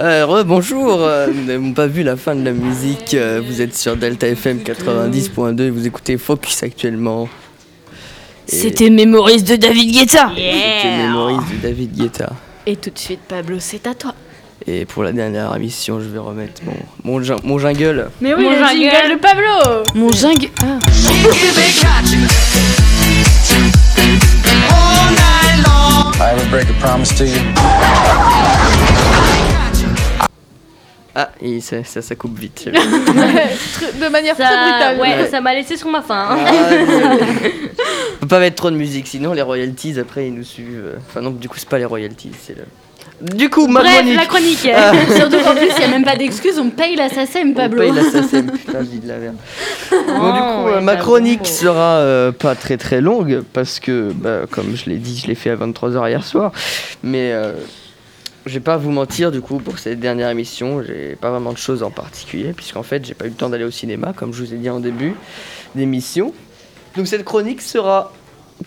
Euh, 0.00 0.24
Rebonjour, 0.26 1.00
euh, 1.02 1.28
vous 1.32 1.42
n'avez 1.44 1.72
pas 1.74 1.86
vu 1.86 2.02
la 2.02 2.16
fin 2.16 2.34
de 2.34 2.42
la 2.44 2.50
musique, 2.52 3.12
euh, 3.14 3.40
vous 3.46 3.60
êtes 3.60 3.76
sur 3.76 3.94
Delta 3.94 4.26
FM 4.26 4.60
90.2 4.64 5.60
et 5.66 5.70
vous 5.70 5.86
écoutez 5.86 6.16
Focus 6.16 6.62
actuellement. 6.62 7.28
Et 8.50 8.56
C'était 8.56 8.88
Mémorise 8.90 9.44
de 9.44 9.54
David 9.54 9.92
Guetta. 9.92 10.30
C'était 10.34 10.96
Mémorise 10.96 11.42
de 11.52 11.56
David 11.62 11.94
Guetta. 11.96 12.30
Et 12.66 12.74
tout 12.76 12.90
de 12.90 12.98
suite, 12.98 13.20
Pablo, 13.28 13.56
c'est 13.60 13.86
à 13.86 13.94
toi. 13.94 14.14
Et 14.66 14.86
pour 14.86 15.04
la 15.04 15.12
dernière 15.12 15.54
émission, 15.54 16.00
je 16.00 16.08
vais 16.08 16.18
remettre 16.18 16.62
mon, 16.64 16.72
mon, 17.04 17.20
jin- 17.22 17.36
mon 17.44 17.58
jingle. 17.58 18.10
Mais 18.20 18.34
oui, 18.34 18.44
Mon 18.44 18.50
le 18.50 18.56
jingle. 18.56 18.90
jingle 18.90 19.14
de 19.14 19.20
Pablo 19.20 19.82
Mon 19.94 20.10
jingle. 20.10 20.48
Ah. 20.62 20.78
I 26.22 26.34
ever 26.34 26.48
break 26.50 26.68
a 26.70 26.74
promise 26.80 27.12
to 27.18 27.24
you? 27.24 27.40
Ah, 31.14 31.28
et 31.42 31.60
ça, 31.60 31.84
ça, 31.84 32.00
ça 32.00 32.14
coupe 32.14 32.38
vite. 32.38 32.64
De 32.72 34.08
manière 34.08 34.34
très 34.34 34.44
brutale. 34.44 34.98
ouais, 34.98 35.16
Ouais. 35.22 35.28
ça 35.30 35.40
m'a 35.42 35.52
laissé 35.52 35.76
sur 35.76 35.88
ma 35.90 36.00
faim. 36.00 36.26
hein. 36.30 36.38
Ah, 36.46 36.70
peut 38.20 38.26
pas 38.28 38.38
mettre 38.40 38.56
trop 38.56 38.70
de 38.70 38.76
musique, 38.76 39.06
sinon 39.08 39.34
les 39.34 39.42
royalties 39.42 39.98
après 40.00 40.28
ils 40.28 40.34
nous 40.34 40.44
suivent. 40.44 40.94
Enfin 41.08 41.20
non, 41.20 41.30
du 41.30 41.48
coup 41.50 41.56
c'est 41.58 41.68
pas 41.68 41.78
les 41.78 41.84
royalties, 41.84 42.32
c'est 42.40 42.56
le. 42.56 42.64
Du 43.20 43.48
coup, 43.50 43.68
ma 43.68 43.80
Bref, 43.80 43.94
chronique. 44.00 44.16
la 44.16 44.26
chronique. 44.26 44.68
Ah. 44.74 44.92
Surtout 45.16 45.38
qu'en 45.44 45.54
plus, 45.54 45.68
il 45.76 45.78
n'y 45.78 45.84
a 45.84 45.88
même 45.88 46.04
pas 46.04 46.16
d'excuse, 46.16 46.58
on 46.58 46.70
paye 46.70 46.96
la 46.96 47.08
SACEM, 47.08 47.50
On 47.50 47.54
Pablo. 47.54 47.78
paye 47.80 47.92
la 47.92 48.02
SACEM, 48.10 48.50
putain, 48.50 48.78
je 48.80 48.84
dis 48.86 48.98
de 48.98 49.08
la 49.08 49.18
merde. 49.18 49.36
Bon, 49.90 49.96
du 50.32 50.40
coup, 50.40 50.64
ouais, 50.66 50.72
euh, 50.74 50.80
ma 50.80 50.96
chronique 50.96 51.46
sera 51.46 51.98
euh, 51.98 52.32
pas 52.32 52.54
très 52.56 52.76
très 52.78 53.00
longue 53.00 53.42
parce 53.52 53.78
que, 53.78 54.12
bah, 54.12 54.40
comme 54.50 54.74
je 54.76 54.90
l'ai 54.90 54.96
dit, 54.96 55.20
je 55.22 55.28
l'ai 55.28 55.36
fait 55.36 55.50
à 55.50 55.56
23h 55.56 56.08
hier 56.08 56.24
soir. 56.24 56.50
Mais 57.04 57.30
euh, 57.32 57.52
je 58.46 58.54
vais 58.54 58.60
pas 58.60 58.76
vous 58.76 58.90
mentir, 58.90 59.30
du 59.30 59.40
coup, 59.40 59.58
pour 59.58 59.78
cette 59.78 60.00
dernière 60.00 60.28
émission, 60.30 60.82
j'ai 60.82 61.14
pas 61.20 61.30
vraiment 61.30 61.52
de 61.52 61.58
choses 61.58 61.84
en 61.84 61.90
particulier, 61.92 62.52
puisqu'en 62.52 62.82
fait, 62.82 63.04
j'ai 63.06 63.14
pas 63.14 63.26
eu 63.26 63.28
le 63.28 63.34
temps 63.34 63.50
d'aller 63.50 63.64
au 63.64 63.70
cinéma, 63.70 64.12
comme 64.16 64.32
je 64.34 64.42
vous 64.42 64.52
ai 64.52 64.56
dit 64.56 64.68
en 64.68 64.80
début 64.80 65.14
d'émission. 65.76 66.34
Donc, 66.96 67.06
cette 67.06 67.24
chronique 67.24 67.62
sera 67.62 68.12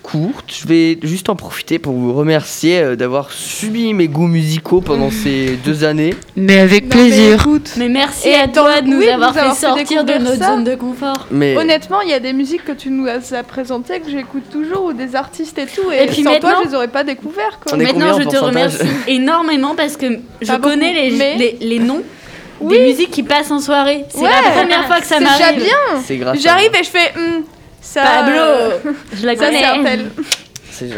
courte. 0.02 0.52
Je 0.62 0.66
vais 0.68 0.98
juste 1.02 1.28
en 1.28 1.36
profiter 1.36 1.78
pour 1.78 1.94
vous 1.94 2.12
remercier 2.12 2.78
euh, 2.80 2.96
d'avoir 2.96 3.32
subi 3.32 3.94
mes 3.94 4.08
goûts 4.08 4.26
musicaux 4.26 4.80
pendant 4.80 5.10
ces 5.22 5.56
deux 5.64 5.84
années. 5.84 6.14
Mais 6.36 6.58
avec 6.58 6.84
Non, 6.84 7.02
mais 7.02 7.08
plaisir. 7.08 7.34
écoute, 7.40 7.70
Mais 7.76 7.88
merci 7.88 8.28
Et 8.28 8.34
à 8.34 8.48
toi 8.48 8.80
de 8.80 8.86
nous 8.88 8.98
oui, 8.98 9.06
de 9.06 9.10
avoir 9.10 9.30
avoir 9.36 9.54
fait 9.56 9.66
sortir 9.66 10.04
de 10.04 10.12
notre 10.14 10.38
ça. 10.38 10.48
zone 10.54 10.64
de 10.64 10.74
confort. 10.74 11.26
Mais 11.30 11.56
Honnêtement, 11.56 12.00
il 12.02 12.10
y 12.10 12.14
a 12.14 12.20
des 12.20 12.32
musiques 12.32 12.64
que 12.64 12.72
tu 12.72 12.90
nous 12.90 13.06
as 13.08 13.42
présentées 13.42 14.00
que 14.00 14.10
j'écoute 14.10 14.44
toujours 14.50 14.84
ou 14.86 14.92
des 14.92 15.14
artistes 15.16 15.58
et 15.58 15.66
tout. 15.66 15.90
Et, 15.90 16.04
Et 16.04 16.06
puis 16.06 16.22
sans 16.22 16.38
toi, 16.38 16.50
maintenant- 16.50 16.60
je 16.64 16.68
les 16.68 16.74
aurais 16.74 16.88
pas 16.88 17.04
combien 17.04 17.86
Maintenant, 17.86 18.14
en 18.16 18.20
je 18.20 18.28
te 18.28 18.36
remercie 18.36 18.78
énormément 19.08 19.74
parce 19.74 19.96
que 19.96 20.06
je 20.42 20.46
Pas 20.46 20.58
connais 20.58 20.92
beaucoup, 20.92 21.10
les, 21.10 21.16
mais- 21.16 21.36
les, 21.36 21.56
les 21.60 21.78
noms 21.78 22.02
Oui. 22.60 22.76
des 22.78 22.84
musiques 22.86 23.10
qui 23.10 23.22
passent 23.22 23.50
en 23.50 23.60
soirée. 23.60 24.04
C'est 24.08 24.20
Ouais. 24.20 24.28
la 24.44 24.50
première 24.60 24.86
fois 24.86 25.00
que 25.00 25.06
ça 25.06 25.16
C'est 25.18 25.24
déjà 25.24 25.38
m'arrive. 25.52 25.62
bien. 25.62 26.34
J'arrive 26.40 26.70
et 26.78 26.84
je 26.84 26.88
fais 26.90 27.12
hum, 27.16 27.42
ça. 27.86 28.02
Pablo 28.02 28.38
euh, 28.38 28.78
Je 29.14 29.26
la 29.26 29.36
ça 29.36 29.46
connais. 29.46 29.98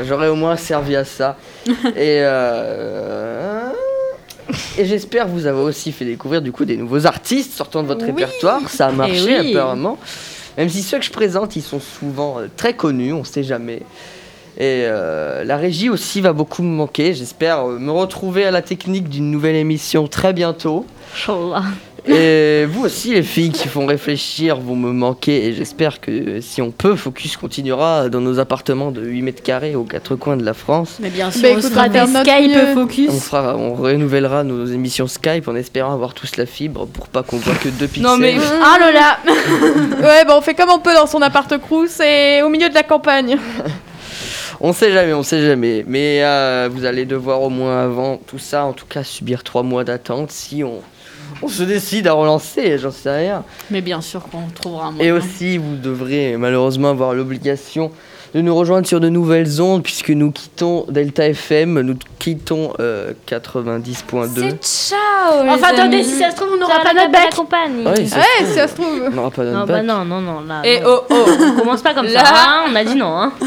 J'aurais 0.07 0.29
au 0.29 0.35
moins 0.35 0.57
servi 0.57 0.97
à 0.97 1.05
ça. 1.05 1.37
et 1.67 1.73
euh, 2.23 3.69
et 4.79 4.85
j'espère 4.87 5.29
vous 5.29 5.47
avoir 5.47 5.65
aussi 5.65 5.93
fait 5.93 6.05
découvrir 6.05 6.41
du 6.41 6.53
coup 6.53 6.65
des 6.65 6.77
nouveaux 6.77 7.07
artistes 7.07 7.53
sortant 7.53 7.83
de 7.83 7.89
votre 7.89 8.05
Oui. 8.05 8.13
répertoire. 8.13 8.69
Ça 8.69 8.87
a 8.87 8.93
marché 8.93 9.27
Eh 9.29 9.41
oui. 9.41 9.57
apparemment. 9.57 9.99
Même 10.57 10.69
si 10.69 10.83
ceux 10.83 10.99
que 10.99 11.05
je 11.05 11.11
présente, 11.13 11.55
ils 11.57 11.63
sont 11.63 11.81
souvent 11.81 12.41
euh, 12.41 12.47
très 12.57 12.73
connus, 12.75 13.13
on 13.13 13.25
sait 13.25 13.45
jamais. 13.45 13.83
Et 14.61 14.83
euh, 14.87 15.45
la 15.45 15.57
régie 15.57 15.89
aussi 15.89 16.21
va 16.21 16.33
beaucoup 16.33 16.63
me 16.65 16.75
manquer. 16.75 17.15
J'espère 17.15 17.69
euh, 17.69 17.79
me 17.79 17.93
retrouver 17.93 18.45
à 18.45 18.51
la 18.51 18.61
technique 18.61 19.09
d'une 19.09 19.31
nouvelle 19.31 19.55
émission 19.55 20.09
très 20.09 20.33
bientôt. 20.33 20.85
Inch'Allah. 21.15 21.63
Et 22.09 22.65
vous 22.65 22.85
aussi, 22.87 23.13
les 23.13 23.23
filles 23.23 23.51
qui 23.51 23.69
font 23.69 23.85
réfléchir, 23.85 24.57
vont 24.59 24.75
me 24.77 24.93
manquer. 24.93 25.47
Et 25.47 25.53
j'espère 25.53 26.01
que 26.01 26.41
si 26.41 26.63
on 26.63 26.71
peut, 26.71 26.97
Focus 26.97 27.37
continuera 27.37 28.09
dans 28.09 28.21
nos 28.21 28.39
appartements 28.39 28.91
de 28.91 29.03
8 29.03 29.23
mètres 29.23 29.43
carrés 29.43 29.75
aux 29.77 29.85
quatre 29.85 30.17
coins 30.17 30.37
de 30.39 30.45
la 30.45 30.55
France. 30.55 30.97
Mais 31.01 31.11
bien 31.11 31.31
sûr, 31.31 31.43
Bah, 31.43 31.49
on 31.57 31.61
sera 31.61 31.87
on 31.87 31.91
faire 31.93 32.07
des 32.07 32.31
Skype 32.31 32.51
mieux. 32.57 32.75
focus. 32.75 33.11
On, 33.11 33.21
fera, 33.21 33.57
on 33.57 33.75
renouvellera 33.75 34.43
nos 34.43 34.65
émissions 34.65 35.07
Skype 35.07 35.47
en 35.49 35.55
espérant 35.55 35.93
avoir 35.93 36.15
tous 36.15 36.37
la 36.37 36.47
fibre 36.47 36.87
pour 36.87 37.09
pas 37.09 37.23
qu'on 37.23 37.37
voit 37.39 37.55
que 37.57 37.69
deux 37.69 37.87
pixels. 37.87 38.03
Non 38.11 38.17
mais 38.17 38.37
Ah 38.63 38.79
là 38.81 38.91
là 38.91 39.19
Ouais, 40.01 40.25
bah 40.25 40.35
on 40.37 40.41
fait 40.41 40.55
comme 40.55 40.71
on 40.71 40.79
peut 40.79 40.95
dans 40.95 41.07
son 41.07 41.21
appart 41.21 41.59
crous 41.59 42.01
et 42.01 42.41
au 42.43 42.49
milieu 42.49 42.71
de 42.71 42.75
la 42.75 42.83
campagne. 42.85 43.37
On 44.61 44.73
sait 44.73 44.93
jamais, 44.93 45.13
on 45.13 45.23
sait 45.23 45.45
jamais. 45.45 45.85
Mais 45.87 46.21
euh, 46.25 46.69
vous 46.73 46.85
allez 46.85 47.05
devoir 47.05 47.43
au 47.43 47.49
moins 47.51 47.85
avant 47.85 48.17
tout 48.17 48.39
ça, 48.39 48.65
en 48.65 48.73
tout 48.73 48.87
cas, 48.87 49.05
subir 49.05 49.45
trois 49.45 49.63
mois 49.63 49.85
d'attente 49.85 50.31
si 50.33 50.65
on, 50.65 50.81
on 51.43 51.49
se 51.49 51.63
décide 51.63 52.09
à 52.09 52.13
relancer, 52.15 52.77
j'en 52.79 52.91
sais 52.91 53.11
rien. 53.17 53.45
Mais 53.71 53.81
bien 53.81 54.01
sûr 54.01 54.23
qu'on 54.29 54.49
trouvera 54.55 54.87
un 54.87 54.91
Et 54.99 55.11
moyen. 55.11 55.15
aussi, 55.17 55.59
vous 55.59 55.77
devrez 55.77 56.37
malheureusement 56.37 56.91
avoir 56.91 57.15
l'obligation 57.15 57.93
de 58.35 58.41
nous 58.43 58.55
rejoindre 58.55 58.87
sur 58.87 59.01
de 59.01 59.09
nouvelles 59.09 59.63
ondes 59.63 59.83
puisque 59.83 60.11
nous 60.11 60.31
quittons 60.33 60.85
Delta 60.91 61.27
FM, 61.29 61.81
nous 61.81 61.97
quittons 62.19 62.75
euh, 62.79 63.13
90.2. 63.27 64.59
ciao. 64.61 64.99
Enfin, 65.49 65.69
attendez, 65.73 66.03
si 66.03 66.17
ça 66.19 66.31
se 66.33 66.37
trouve, 66.37 66.49
on 66.55 66.59
n'aura 66.61 66.81
pas 66.81 66.93
notre 66.93 67.11
bac. 67.13 67.35
compagnie. 67.35 67.85
Ouais, 67.87 68.05
ça 68.07 68.17
Ouais, 68.19 68.45
si 68.45 68.53
ça 68.55 68.69
se 68.69 68.75
trouve. 68.75 69.03
on 69.07 69.11
n'aura 69.11 69.31
pas 69.31 69.45
notre 69.45 69.59
Non, 69.61 69.67
bac. 69.67 69.69
bah 69.69 69.83
non, 69.83 70.05
non, 70.05 70.21
non, 70.21 70.41
là. 70.47 70.61
Et 70.65 70.81
non. 70.81 70.87
oh 70.89 71.05
oh. 71.11 71.25
On 71.55 71.57
commence 71.61 71.81
pas 71.81 71.95
comme 71.95 72.07
Là. 72.07 72.25
ça, 72.25 72.33
hein, 72.37 72.65
on 72.71 72.75
a 72.75 72.85
dit 72.85 72.97
non. 72.97 73.17
Hein. 73.19 73.33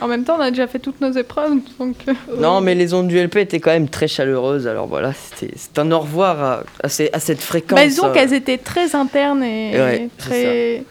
En 0.00 0.08
même 0.08 0.24
temps, 0.24 0.36
on 0.38 0.42
a 0.42 0.50
déjà 0.50 0.66
fait 0.66 0.78
toutes 0.78 1.00
nos 1.00 1.10
épreuves, 1.12 1.54
donc. 1.78 1.96
euh, 2.08 2.12
Non, 2.38 2.60
mais 2.60 2.74
les 2.74 2.92
ondes 2.94 3.08
du 3.08 3.18
LP 3.18 3.36
étaient 3.38 3.60
quand 3.60 3.70
même 3.70 3.88
très 3.88 4.08
chaleureuses. 4.08 4.66
Alors 4.66 4.86
voilà, 4.86 5.12
c'était 5.14 5.52
c'est 5.56 5.78
un 5.78 5.90
au 5.92 6.00
revoir 6.00 6.42
à, 6.42 6.62
à 6.82 6.88
ces- 6.88 7.10
à 7.12 7.20
cette 7.20 7.40
fréquence. 7.40 7.78
Bah, 7.78 7.86
disons 7.86 8.06
euh, 8.06 8.12
qu'elles 8.12 8.34
étaient 8.34 8.58
très 8.58 8.94
internes 8.94 9.42
et 9.42 9.70
Ouais, 9.72 10.08
très, 10.18 10.82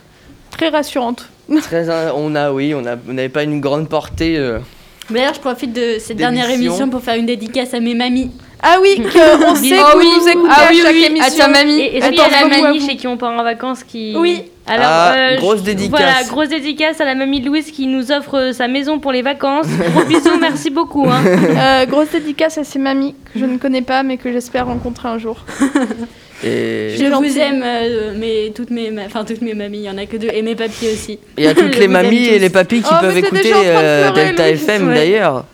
très 0.51 0.69
rassurantes. 0.69 1.29
très, 1.61 1.89
euh, 1.89 2.11
on 2.15 2.33
a, 2.35 2.51
oui, 2.51 2.73
on 2.73 2.81
n'avait 2.81 3.29
pas 3.29 3.43
une 3.43 3.61
grande 3.61 3.87
portée. 3.89 4.37
euh, 4.37 4.59
D'ailleurs, 5.09 5.35
je 5.35 5.39
profite 5.39 5.71
de 5.73 5.97
cette 5.99 6.17
dernière 6.17 6.49
émission 6.49 6.89
pour 6.89 7.01
faire 7.01 7.15
une 7.15 7.27
dédicace 7.27 7.73
à 7.75 7.79
mes 7.79 7.93
mamies. 7.93 8.31
Ah 8.61 8.77
oui, 8.81 8.95
que 9.13 9.45
on 9.45 9.55
sait 9.55 9.75
Oh 9.79 9.93
que 9.93 9.97
oui. 9.99 10.05
vous 10.05 10.21
nous 10.21 10.27
écoutez 10.29 10.49
Ah 10.55 10.67
à 10.67 10.71
oui, 10.71 10.79
chaque 10.81 10.93
oui, 10.93 11.03
émission. 11.05 11.43
à 11.43 11.47
ta 11.47 11.47
mamie. 11.47 11.79
Et 11.81 12.01
Attends, 12.01 12.23
a 12.23 12.29
la 12.29 12.37
à 12.57 12.61
mamie 12.61 12.81
chez 12.87 12.95
qui 12.95 13.07
on 13.07 13.17
part 13.17 13.31
en 13.31 13.43
vacances 13.43 13.83
qui. 13.83 14.13
Oui. 14.17 14.43
Alors, 14.67 14.85
Ah, 14.89 15.13
euh, 15.15 15.35
grosse 15.37 15.61
dédicace. 15.61 15.89
Voilà, 15.91 16.23
grosse 16.27 16.49
dédicace 16.49 16.99
à 16.99 17.05
la 17.05 17.13
mamie 17.13 17.39
de 17.39 17.45
Louise 17.45 17.69
qui 17.69 17.85
nous 17.85 18.11
offre 18.11 18.39
euh, 18.39 18.51
sa 18.53 18.67
maison 18.67 18.97
pour 18.97 19.11
les 19.11 19.21
vacances. 19.21 19.67
Gros 19.93 20.03
bisous, 20.07 20.39
merci 20.41 20.69
beaucoup. 20.71 21.05
Hein. 21.07 21.21
Euh, 21.57 21.85
grosse 21.85 22.09
dédicace 22.11 22.57
à 22.57 22.63
ces 22.63 22.79
mamies 22.79 23.13
que 23.33 23.39
je 23.39 23.45
ne 23.45 23.57
connais 23.57 23.81
pas 23.83 24.01
mais 24.03 24.17
que 24.17 24.31
j'espère 24.31 24.65
rencontrer 24.65 25.07
un 25.09 25.17
jour. 25.19 25.37
et 26.43 26.95
Je 26.97 27.05
vous 27.13 27.37
aime, 27.39 27.61
euh, 27.63 28.13
mais 28.17 28.51
toutes 28.55 28.69
mes, 28.71 28.91
ma- 28.91 29.05
enfin 29.05 29.23
toutes 29.23 29.41
mes 29.41 29.53
mamies, 29.53 29.79
il 29.79 29.83
y 29.85 29.89
en 29.89 29.97
a 29.97 30.05
que 30.05 30.17
deux, 30.17 30.29
et 30.33 30.41
mes 30.41 30.55
papiers 30.55 30.91
aussi. 30.93 31.19
il 31.37 31.43
y 31.43 31.47
a 31.47 31.53
toutes 31.53 31.77
les 31.77 31.87
mamies 31.87 32.25
et 32.25 32.39
les 32.39 32.49
papis 32.49 32.81
qui 32.81 32.89
Oh, 32.91 32.95
peuvent 33.01 33.17
écouter 33.17 33.51
euh, 33.53 34.11
pleurer, 34.11 34.25
Delta. 34.29 34.49
FM 34.49 34.87
Ouais. 34.89 34.95
d'ailleurs. 34.95 35.45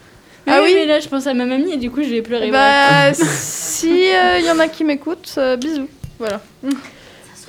Ah 0.48 0.60
oui, 0.62 0.70
oui. 0.70 0.74
mais 0.76 0.86
là 0.86 1.00
je 1.00 1.08
pense 1.08 1.28
à 1.28 1.34
ma 1.34 1.46
mamie 1.46 1.74
et 1.74 1.78
du 1.78 1.92
coup 1.92 2.04
je 2.04 2.10
vais 2.10 2.22
pleurer. 2.22 2.50
voilà. 2.50 3.12
Bah, 3.12 3.14
si 3.26 3.90
il 3.90 4.46
y 4.46 4.52
en 4.52 4.60
a 4.60 4.68
qui 4.68 4.84
m'écoutent, 4.84 5.34
euh, 5.38 5.56
bisous. 5.58 5.88
Voilà. 6.20 6.42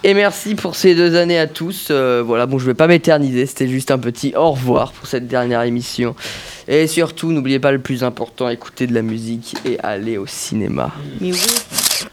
Et 0.04 0.14
merci 0.14 0.56
pour 0.56 0.74
ces 0.74 0.96
deux 0.96 1.14
années 1.14 1.38
à 1.38 1.46
tous. 1.46 1.88
Euh, 1.92 2.24
voilà, 2.26 2.46
bon, 2.46 2.58
je 2.58 2.66
vais 2.66 2.74
pas 2.74 2.88
m'éterniser, 2.88 3.46
c'était 3.46 3.68
juste 3.68 3.92
un 3.92 3.98
petit 3.98 4.34
au 4.34 4.50
revoir 4.50 4.90
pour 4.92 5.06
cette 5.06 5.28
dernière 5.28 5.62
émission. 5.62 6.16
Et 6.66 6.88
surtout, 6.88 7.30
n'oubliez 7.30 7.60
pas 7.60 7.70
le 7.70 7.78
plus 7.78 8.02
important, 8.02 8.48
écoutez 8.48 8.88
de 8.88 8.94
la 8.94 9.02
musique 9.02 9.54
et 9.64 9.78
allez 9.80 10.18
au 10.18 10.26
cinéma. 10.26 10.90
Mais 11.20 11.30
oui. 11.30 11.40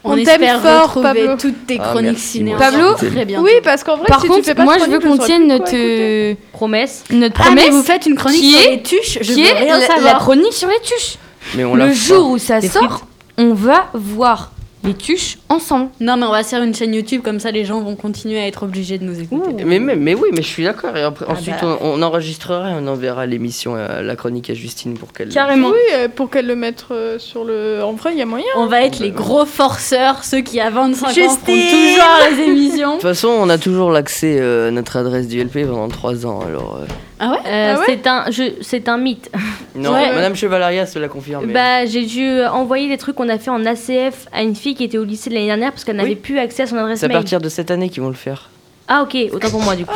On, 0.04 0.12
On 0.12 0.14
t'aime 0.16 0.42
espère 0.42 0.60
fort, 0.60 0.82
retrouver 0.94 1.20
Pablo. 1.20 1.36
toutes 1.38 1.66
tes 1.66 1.78
Ah, 1.80 1.88
chroniques 1.90 2.18
ciné. 2.18 2.54
Pablo. 2.58 2.94
Très 2.94 3.24
bien. 3.24 3.40
Oui, 3.40 3.52
parce 3.62 3.84
qu'en 3.84 3.96
vrai, 3.96 4.06
Par 4.06 4.20
si 4.20 4.26
tu 4.26 4.32
contre, 4.32 4.44
fais 4.46 4.54
pas 4.54 4.62
de 4.62 4.66
moi 4.66 4.76
je 4.78 4.90
veux 4.90 4.98
qu'on 5.00 5.18
tienne 5.18 5.46
notre, 5.46 6.34
promesse, 6.52 7.04
notre 7.10 7.40
Ah, 7.40 7.50
mais 7.50 7.62
promesse 7.62 7.74
vous 7.74 7.82
faites 7.82 8.06
une 8.06 8.14
chronique 8.16 8.40
qui 8.40 8.52
sur 8.52 8.60
est- 8.60 8.70
les 8.76 8.82
tuches 8.82 9.18
Je 9.20 9.32
qui 9.32 9.42
veux 9.42 9.48
est 9.48 9.52
rien 9.58 9.78
la, 9.78 9.86
savoir. 9.86 10.12
la 10.14 10.18
chronique 10.18 10.52
sur 10.52 10.68
les 10.68 10.80
tuches. 10.82 11.16
Mais 11.54 11.64
on 11.64 11.74
l'a 11.74 11.86
Le 11.86 11.92
jour 11.92 12.30
où 12.30 12.38
ça 12.38 12.60
sort, 12.60 13.06
on 13.38 13.54
va 13.54 13.86
voir 13.94 14.52
les 14.82 14.94
tuches 14.94 15.38
ensemble. 15.48 15.90
Non, 16.00 16.16
mais 16.16 16.26
on 16.26 16.30
va 16.30 16.42
se 16.42 16.48
faire 16.50 16.62
une 16.62 16.74
chaîne 16.74 16.94
YouTube, 16.94 17.20
comme 17.22 17.38
ça 17.38 17.50
les 17.50 17.64
gens 17.64 17.80
vont 17.80 17.96
continuer 17.96 18.40
à 18.40 18.46
être 18.46 18.62
obligés 18.62 18.98
de 18.98 19.04
nous 19.04 19.20
écouter. 19.20 19.64
Mais, 19.64 19.78
mais, 19.78 19.96
mais 19.96 20.14
oui, 20.14 20.28
mais 20.32 20.42
je 20.42 20.46
suis 20.46 20.64
d'accord. 20.64 20.96
Et 20.96 21.02
après, 21.02 21.26
Ah 21.28 21.32
ensuite, 21.32 21.56
bah. 21.60 21.78
on, 21.82 22.00
on 22.00 22.02
enregistrera 22.02 22.70
et 22.70 22.74
on 22.74 22.86
enverra 22.86 23.26
l'émission, 23.26 23.74
euh, 23.76 24.00
la 24.02 24.16
chronique 24.16 24.48
à 24.50 24.54
Justine 24.54 24.94
pour 24.94 25.12
qu'elle. 25.12 25.28
Carrément. 25.28 25.68
Oui, 25.68 25.78
euh, 25.94 26.08
pour 26.08 26.30
qu'elle 26.30 26.46
le 26.46 26.56
mette 26.56 26.84
euh, 26.90 27.18
sur 27.18 27.44
le. 27.44 27.82
En 27.84 27.92
vrai, 27.92 28.12
il 28.12 28.18
y 28.18 28.22
a 28.22 28.26
moyen. 28.26 28.46
On 28.56 28.66
va 28.66 28.82
être 28.82 29.00
les 29.00 29.10
gros 29.10 29.44
forceurs, 29.44 30.24
ceux 30.24 30.40
qui 30.40 30.60
à 30.60 30.70
25 30.70 31.06
ans 31.06 31.08
font 31.08 31.14
Justine 31.14 31.44
toujours 31.44 32.36
les 32.36 32.42
émissions. 32.44 32.88
De 32.90 32.94
toute 32.94 33.02
façon, 33.02 33.28
on 33.28 33.48
a 33.48 33.58
toujours 33.58 33.90
l'accès 33.90 34.38
euh, 34.40 34.68
à 34.68 34.70
notre 34.70 34.96
adresse 34.96 35.28
du 35.28 35.42
LP 35.42 35.66
pendant 35.66 35.88
3 35.88 36.26
ans. 36.26 36.40
Alors, 36.40 36.78
euh, 36.82 36.86
Ah 37.22 37.30
ouais 37.32 37.36
Euh, 37.46 37.74
Ah 37.76 37.78
ouais 37.80 37.84
c'est 37.86 38.06
un, 38.06 38.24
je- 38.30 38.90
un 38.90 38.96
mythe. 38.96 39.30
non, 39.74 39.92
Ouais. 39.92 40.12
Madame 40.14 40.34
Chevalaria 40.34 40.86
se 40.86 40.98
l'a 40.98 41.08
confirmé. 41.08 41.52
Bah, 41.52 41.84
j'ai 41.86 42.06
dû 42.06 42.24
euh, 42.26 42.50
envoyer 42.50 42.88
des 42.88 42.96
trucs 42.96 43.14
qu'on 43.16 43.28
a 43.28 43.38
fait 43.38 43.50
en 43.50 43.64
ACF 43.66 44.26
à 44.32 44.42
une 44.42 44.56
fille 44.56 44.74
qui 44.74 44.84
était 44.84 44.98
au 44.98 45.04
lycée 45.04 45.28
de 45.30 45.34
l'année 45.34 45.46
dernière 45.48 45.70
parce 45.72 45.84
qu'elle 45.84 45.96
n'avait 45.96 46.10
Oui. 46.10 46.16
plus 46.16 46.38
accès 46.38 46.62
à 46.62 46.66
son 46.66 46.76
adresse 46.76 47.00
C'est 47.00 47.04
à 47.06 47.08
mail. 47.08 47.18
partir 47.18 47.40
de 47.40 47.48
cette 47.48 47.70
année 47.70 47.88
qu'ils 47.90 48.02
vont 48.02 48.08
le 48.08 48.14
faire. 48.14 48.48
Ah 48.88 49.02
ok, 49.02 49.16
autant 49.32 49.50
pour 49.50 49.60
moi 49.62 49.76
du 49.76 49.84
coup. 49.84 49.94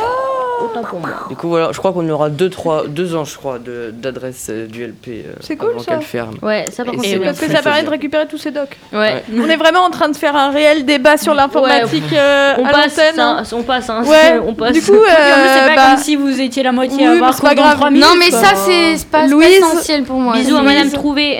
Autant 0.63 0.83
pour 0.83 0.99
moi. 0.99 1.09
Du 1.29 1.35
coup, 1.35 1.49
voilà, 1.49 1.69
je 1.73 1.77
crois 1.77 1.91
qu'on 1.91 2.07
aura 2.09 2.29
2 2.29 2.45
deux, 2.45 2.49
trois, 2.51 2.85
deux 2.87 3.15
ans, 3.15 3.25
je 3.25 3.35
crois, 3.37 3.57
d'adresse 3.59 4.47
euh, 4.51 4.67
du 4.67 4.85
LP 4.85 5.07
euh, 5.07 5.33
C'est 5.39 5.55
cool, 5.55 5.71
avant 5.71 5.79
ça. 5.79 5.91
qu'elle 5.93 6.01
ferme. 6.03 6.35
Ouais, 6.43 6.65
ça 6.71 6.83
par 6.85 6.93
contre 6.93 7.05
c'est. 7.07 7.17
Parce 7.17 7.39
que 7.39 7.49
ça 7.51 7.61
permet 7.63 7.81
de 7.83 7.89
récupérer 7.89 8.27
tous 8.27 8.37
ces 8.37 8.51
docs. 8.51 8.77
Ouais. 8.93 9.23
On 9.35 9.49
est 9.49 9.55
vraiment 9.57 9.81
en 9.81 9.89
train 9.89 10.09
de 10.09 10.15
faire 10.15 10.35
un 10.35 10.51
réel 10.51 10.85
débat 10.85 11.17
sur 11.17 11.33
l'informatique 11.33 12.03
euh, 12.13 12.53
On 12.59 12.65
à 12.65 12.71
passe, 12.71 12.93
ça, 12.93 13.03
hein. 13.17 13.43
on 13.51 13.63
passe, 13.63 13.89
hein. 13.89 14.03
Ouais, 14.05 14.39
on 14.45 14.53
passe. 14.53 14.73
du 14.73 14.81
coup, 14.81 14.93
euh, 14.93 15.05
c'est 15.07 15.69
pas 15.69 15.75
bah, 15.75 15.87
comme 15.91 16.03
si 16.03 16.15
vous 16.15 16.39
étiez 16.39 16.61
la 16.63 16.71
moitié 16.71 16.97
oui, 16.99 17.05
à 17.05 17.11
avoir 17.13 17.41
pas 17.41 17.55
grave. 17.55 17.75
trois 17.77 17.89
minutes. 17.89 18.05
Non, 18.07 18.15
mais 18.19 18.29
ça, 18.31 18.53
c'est 18.55 18.95
pas, 19.09 19.25
essentiel 19.25 20.03
pour 20.03 20.17
moi. 20.17 20.33
Bisous 20.35 20.57
à. 20.57 20.61
Madame 20.61 20.91
Trouvé. 20.91 21.37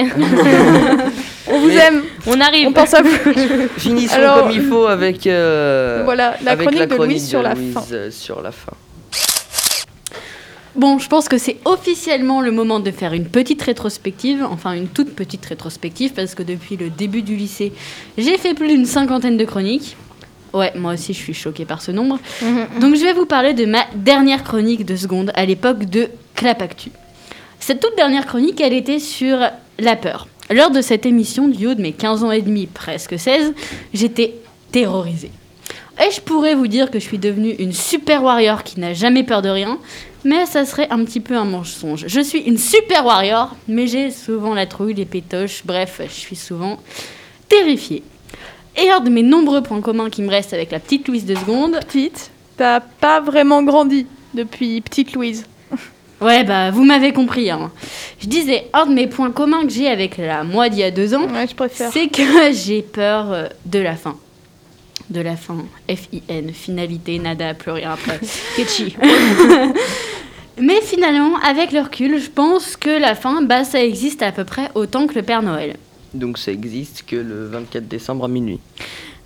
on 1.51 1.60
vous 1.60 1.67
Mais- 1.67 1.75
aime, 1.75 2.01
on 2.28 2.39
arrive. 2.41 2.67
on 2.69 2.73
pense 2.73 2.93
à 2.93 3.01
vous. 3.01 3.10
Finissons 3.78 4.15
Alors- 4.15 4.39
comme 4.43 4.51
il 4.51 4.63
faut 4.63 4.88
avec, 4.88 5.28
euh, 5.28 6.01
voilà, 6.04 6.36
la 6.43 6.51
avec 6.51 6.67
chronique, 6.67 6.80
la 6.89 6.97
de 6.97 7.04
Louise 7.04 7.28
sur 7.30 7.41
la 7.43 7.54
Louise, 7.54 7.73
fin. 7.73 7.84
euh, 7.93 8.10
sur 8.12 8.41
la 8.41 8.51
fin. 8.51 8.71
Bon, 10.76 11.00
je 11.00 11.08
pense 11.08 11.30
que 11.30 11.38
c'est 11.38 11.56
officiellement 11.64 12.42
le 12.42 12.52
moment 12.52 12.82
de 12.82 12.92
faire 12.92 13.14
une 13.14 13.26
petite 13.26 13.62
rétrospective, 13.62 14.46
enfin 14.50 14.74
une 14.74 14.90
toute 14.90 15.16
petite 15.16 15.46
rétrospective, 15.46 16.12
parce 16.12 16.36
que 16.36 16.44
depuis 16.44 16.76
le 16.76 16.90
début 16.90 17.22
du 17.22 17.38
lycée, 17.38 17.72
j'ai 18.18 18.38
fait 18.38 18.54
plus 18.54 18.68
d'une 18.68 18.86
cinquantaine 18.86 19.38
de 19.38 19.46
chroniques. 19.46 19.96
Ouais, 20.52 20.74
moi 20.76 20.94
aussi 20.94 21.14
je 21.14 21.20
suis 21.20 21.34
choquée 21.34 21.64
par 21.64 21.82
ce 21.82 21.92
nombre. 21.92 22.20
Donc 22.82 22.96
je 22.96 23.04
vais 23.04 23.14
vous 23.14 23.26
parler 23.26 23.54
de 23.54 23.66
ma 23.66 23.86
dernière 23.96 24.44
chronique 24.44 24.86
de 24.86 24.98
seconde 24.98 25.32
à 25.36 25.46
l'époque 25.46 25.86
de 25.86 26.10
Clap 26.36 26.62
Actu. 26.62 26.92
Cette 27.62 27.80
toute 27.80 27.96
dernière 27.96 28.26
chronique, 28.26 28.60
elle 28.60 28.74
était 28.74 29.00
sur 29.00 29.38
la 29.80 29.96
peur. 29.96 30.28
Lors 30.50 30.72
de 30.72 30.82
cette 30.82 31.06
émission, 31.06 31.48
du 31.48 31.68
haut 31.68 31.74
de 31.74 31.82
mes 31.82 31.94
15 31.94 32.24
ans 32.26 32.32
et 32.32 32.42
demi, 32.42 32.68
presque 32.68 33.18
16, 33.18 33.54
j'étais 33.94 34.36
terrorisée. 34.74 35.32
Et 36.06 36.12
je 36.12 36.20
pourrais 36.20 36.56
vous 36.56 36.68
dire 36.68 36.92
que 36.92 37.00
je 37.00 37.06
suis 37.06 37.18
devenue 37.18 37.56
une 37.60 37.72
super 37.72 38.24
warrior 38.24 38.64
qui 38.64 38.80
n'a 38.82 38.94
jamais 38.94 39.24
peur 39.24 39.42
de 39.42 39.50
rien, 39.50 39.80
mais 40.26 40.46
ça 40.46 40.66
serait 40.66 40.88
un 40.90 41.06
petit 41.06 41.22
peu 41.22 41.36
un 41.38 41.46
mensonge. 41.46 42.06
Je 42.08 42.20
suis 42.20 42.40
une 42.40 42.58
super 42.58 43.06
warrior, 43.06 43.56
mais 43.70 43.88
j'ai 43.88 44.12
souvent 44.12 44.54
la 44.54 44.66
trouille, 44.66 44.96
les 44.96 45.06
pétoches, 45.06 45.62
bref, 45.64 46.02
je 46.06 46.12
suis 46.12 46.36
souvent 46.36 46.80
terrifiée. 47.48 48.04
Et 48.76 48.90
un 48.90 49.00
de 49.00 49.10
mes 49.10 49.24
nombreux 49.24 49.62
points 49.64 49.80
communs 49.80 50.10
qui 50.10 50.22
me 50.22 50.30
restent 50.30 50.54
avec 50.54 50.72
la 50.72 50.80
petite 50.80 51.08
Louise 51.08 51.26
de 51.26 51.36
seconde, 51.36 51.80
Petite, 51.88 52.32
t'as 52.58 52.82
pas 52.82 53.22
vraiment 53.22 53.64
grandi 53.64 54.06
depuis 54.34 54.82
petite 54.82 55.14
Louise. 55.14 55.46
ouais 56.20 56.44
bah 56.44 56.72
vous 56.72 56.84
m'avez 56.84 57.14
compris. 57.14 57.50
Hein. 57.52 57.72
Je 58.20 58.28
disais, 58.28 58.68
un 58.74 58.86
de 58.88 58.94
mes 58.94 59.08
points 59.08 59.32
communs 59.32 59.64
que 59.64 59.70
j'ai 59.72 59.88
avec 59.88 60.18
la 60.18 60.44
moi 60.44 60.68
d'il 60.70 60.80
y 60.80 60.84
a 60.84 60.92
deux 60.92 61.14
ans, 61.14 61.28
Ouais, 61.28 61.46
c'est 61.70 62.08
que 62.10 62.52
j'ai 62.52 62.82
peur 62.82 63.32
euh, 63.32 63.48
de 63.66 63.80
la 63.80 63.96
fin. 63.96 64.18
De 65.10 65.22
la 65.22 65.36
fin. 65.36 65.58
F-I-N. 65.88 66.52
Finalité, 66.52 67.20
nada, 67.20 67.54
plus 67.54 67.72
rien 67.72 67.92
après. 67.92 68.20
Ketchy. 68.56 68.96
Mais 70.60 70.80
finalement, 70.82 71.38
avec 71.39 71.72
le 71.72 71.82
recul, 71.82 72.20
je 72.20 72.30
pense 72.30 72.78
que 72.78 72.89
la 72.89 73.15
fin, 73.15 73.41
bah, 73.41 73.63
ça 73.63 73.84
existe 73.84 74.22
à 74.22 74.32
peu 74.32 74.46
près 74.46 74.70
autant 74.74 75.08
que 75.08 75.15
le 75.15 75.22
Père 75.22 75.41
Noël. 75.41 75.76
Donc 76.13 76.38
ça 76.38 76.52
existe 76.52 77.04
que 77.06 77.18
le 77.18 77.48
24 77.48 77.88
décembre 77.88 78.26
à 78.26 78.28
minuit. 78.28 78.60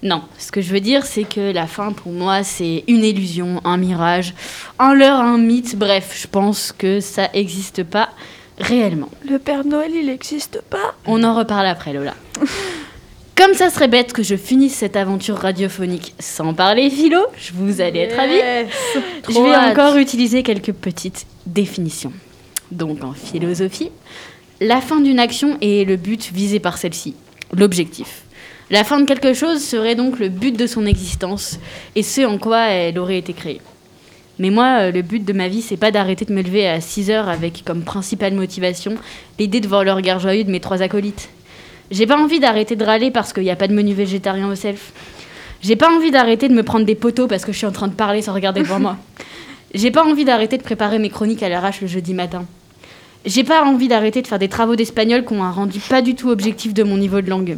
Non, 0.01 0.23
ce 0.37 0.51
que 0.51 0.61
je 0.61 0.71
veux 0.71 0.79
dire, 0.79 1.05
c'est 1.05 1.25
que 1.25 1.51
la 1.51 1.67
fin, 1.67 1.91
pour 1.91 2.11
moi, 2.11 2.43
c'est 2.43 2.83
une 2.87 3.03
illusion, 3.03 3.61
un 3.65 3.77
mirage, 3.77 4.33
un 4.79 4.93
leurre, 4.93 5.19
un 5.19 5.37
mythe. 5.37 5.75
Bref, 5.75 6.17
je 6.19 6.27
pense 6.27 6.71
que 6.71 6.99
ça 6.99 7.29
n'existe 7.33 7.83
pas 7.83 8.09
réellement. 8.57 9.09
Le 9.29 9.37
Père 9.39 9.65
Noël, 9.65 9.91
il 9.93 10.09
existe 10.09 10.61
pas. 10.69 10.95
On 11.05 11.23
en 11.23 11.35
reparle 11.35 11.67
après, 11.67 11.93
Lola. 11.93 12.15
Comme 13.39 13.53
ça 13.53 13.69
serait 13.69 13.87
bête 13.87 14.11
que 14.11 14.21
je 14.21 14.35
finisse 14.35 14.75
cette 14.75 14.97
aventure 14.97 15.37
radiophonique 15.37 16.13
sans 16.19 16.53
parler 16.53 16.89
philo, 16.89 17.21
je 17.37 17.53
vous 17.53 17.79
allez 17.79 17.99
être 18.01 18.17
ravis. 18.17 18.33
Yes. 18.33 18.67
Je 19.29 19.33
vais 19.41 19.53
hâte. 19.53 19.71
encore 19.71 19.95
utiliser 19.95 20.43
quelques 20.43 20.73
petites 20.73 21.25
définitions. 21.45 22.11
Donc 22.69 23.01
en 23.01 23.13
philosophie, 23.13 23.91
la 24.59 24.81
fin 24.81 24.99
d'une 24.99 25.19
action 25.19 25.57
est 25.61 25.87
le 25.87 25.95
but 25.95 26.33
visé 26.33 26.59
par 26.59 26.77
celle-ci, 26.77 27.15
l'objectif. 27.55 28.23
La 28.71 28.83
fin 28.83 28.99
de 28.99 29.05
quelque 29.05 29.33
chose 29.33 29.63
serait 29.63 29.95
donc 29.95 30.19
le 30.19 30.27
but 30.27 30.57
de 30.57 30.67
son 30.67 30.85
existence 30.85 31.59
et 31.95 32.03
ce 32.03 32.25
en 32.25 32.39
quoi 32.39 32.67
elle 32.67 32.99
aurait 32.99 33.19
été 33.19 33.31
créée. 33.31 33.61
Mais 34.37 34.49
moi, 34.49 34.79
euh, 34.81 34.91
le 34.91 35.01
but 35.01 35.23
de 35.23 35.31
ma 35.31 35.47
vie, 35.47 35.61
c'est 35.61 35.77
pas 35.77 35.91
d'arrêter 35.91 36.25
de 36.25 36.33
me 36.33 36.41
lever 36.41 36.67
à 36.67 36.81
6 36.81 37.09
heures 37.09 37.29
avec 37.29 37.63
comme 37.63 37.83
principale 37.83 38.33
motivation 38.33 38.95
l'idée 39.39 39.61
de 39.61 39.67
voir 39.69 39.85
le 39.85 39.93
regard 39.93 40.19
joyeux 40.19 40.43
de 40.43 40.51
mes 40.51 40.59
trois 40.59 40.81
acolytes. 40.81 41.29
J'ai 41.91 42.05
pas 42.05 42.17
envie 42.17 42.39
d'arrêter 42.39 42.75
de 42.75 42.83
râler 42.83 43.09
parce 43.09 43.33
qu'il 43.33 43.43
n'y 43.43 43.49
a 43.49 43.55
pas 43.55 43.67
de 43.67 43.73
menu 43.73 43.93
végétarien 43.93 44.47
au 44.47 44.55
self. 44.55 44.93
J'ai 45.61 45.75
pas 45.75 45.89
envie 45.89 46.11
d'arrêter 46.11 46.47
de 46.47 46.53
me 46.53 46.63
prendre 46.63 46.85
des 46.85 46.95
poteaux 46.95 47.27
parce 47.27 47.43
que 47.43 47.51
je 47.51 47.57
suis 47.57 47.65
en 47.65 47.71
train 47.71 47.87
de 47.87 47.93
parler 47.93 48.21
sans 48.21 48.33
regarder 48.33 48.61
devant 48.61 48.79
moi. 48.79 48.97
J'ai 49.73 49.91
pas 49.91 50.03
envie 50.03 50.25
d'arrêter 50.25 50.57
de 50.57 50.63
préparer 50.63 50.97
mes 50.97 51.09
chroniques 51.09 51.43
à 51.43 51.49
l'arrache 51.49 51.81
le 51.81 51.87
jeudi 51.87 52.13
matin. 52.13 52.45
J'ai 53.25 53.43
pas 53.43 53.63
envie 53.63 53.87
d'arrêter 53.87 54.21
de 54.21 54.27
faire 54.27 54.39
des 54.39 54.47
travaux 54.47 54.75
d'espagnol 54.75 55.25
qui 55.25 55.33
ont 55.33 55.43
un 55.43 55.51
rendu 55.51 55.79
pas 55.79 56.01
du 56.01 56.15
tout 56.15 56.29
objectif 56.29 56.73
de 56.73 56.83
mon 56.83 56.97
niveau 56.97 57.21
de 57.21 57.29
langue. 57.29 57.57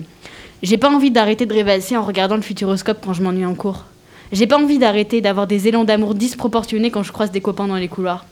J'ai 0.63 0.77
pas 0.77 0.89
envie 0.89 1.11
d'arrêter 1.11 1.45
de 1.45 1.53
rêvasser 1.53 1.95
en 1.95 2.03
regardant 2.03 2.35
le 2.35 2.41
futuroscope 2.41 2.99
quand 3.03 3.13
je 3.13 3.23
m'ennuie 3.23 3.45
en 3.45 3.55
cours. 3.55 3.85
J'ai 4.31 4.47
pas 4.47 4.57
envie 4.57 4.79
d'arrêter 4.79 5.21
d'avoir 5.21 5.45
des 5.45 5.67
élans 5.67 5.83
d'amour 5.83 6.15
disproportionnés 6.15 6.89
quand 6.89 7.03
je 7.03 7.11
croise 7.11 7.31
des 7.31 7.41
copains 7.41 7.67
dans 7.67 7.75
les 7.75 7.87
couloirs. 7.87 8.25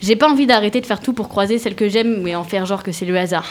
J'ai 0.00 0.16
pas 0.16 0.28
envie 0.30 0.46
d'arrêter 0.46 0.80
de 0.80 0.86
faire 0.86 1.00
tout 1.00 1.12
pour 1.12 1.28
croiser 1.28 1.58
celle 1.58 1.74
que 1.74 1.88
j'aime 1.88 2.20
mais 2.22 2.34
en 2.34 2.44
faire 2.44 2.66
genre 2.66 2.82
que 2.82 2.92
c'est 2.92 3.04
le 3.06 3.16
hasard. 3.18 3.46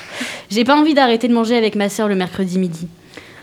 J'ai 0.49 0.63
pas 0.63 0.75
envie 0.77 0.93
d'arrêter 0.93 1.27
de 1.27 1.33
manger 1.33 1.55
avec 1.57 1.75
ma 1.75 1.89
sœur 1.89 2.07
le 2.07 2.15
mercredi 2.15 2.57
midi. 2.59 2.87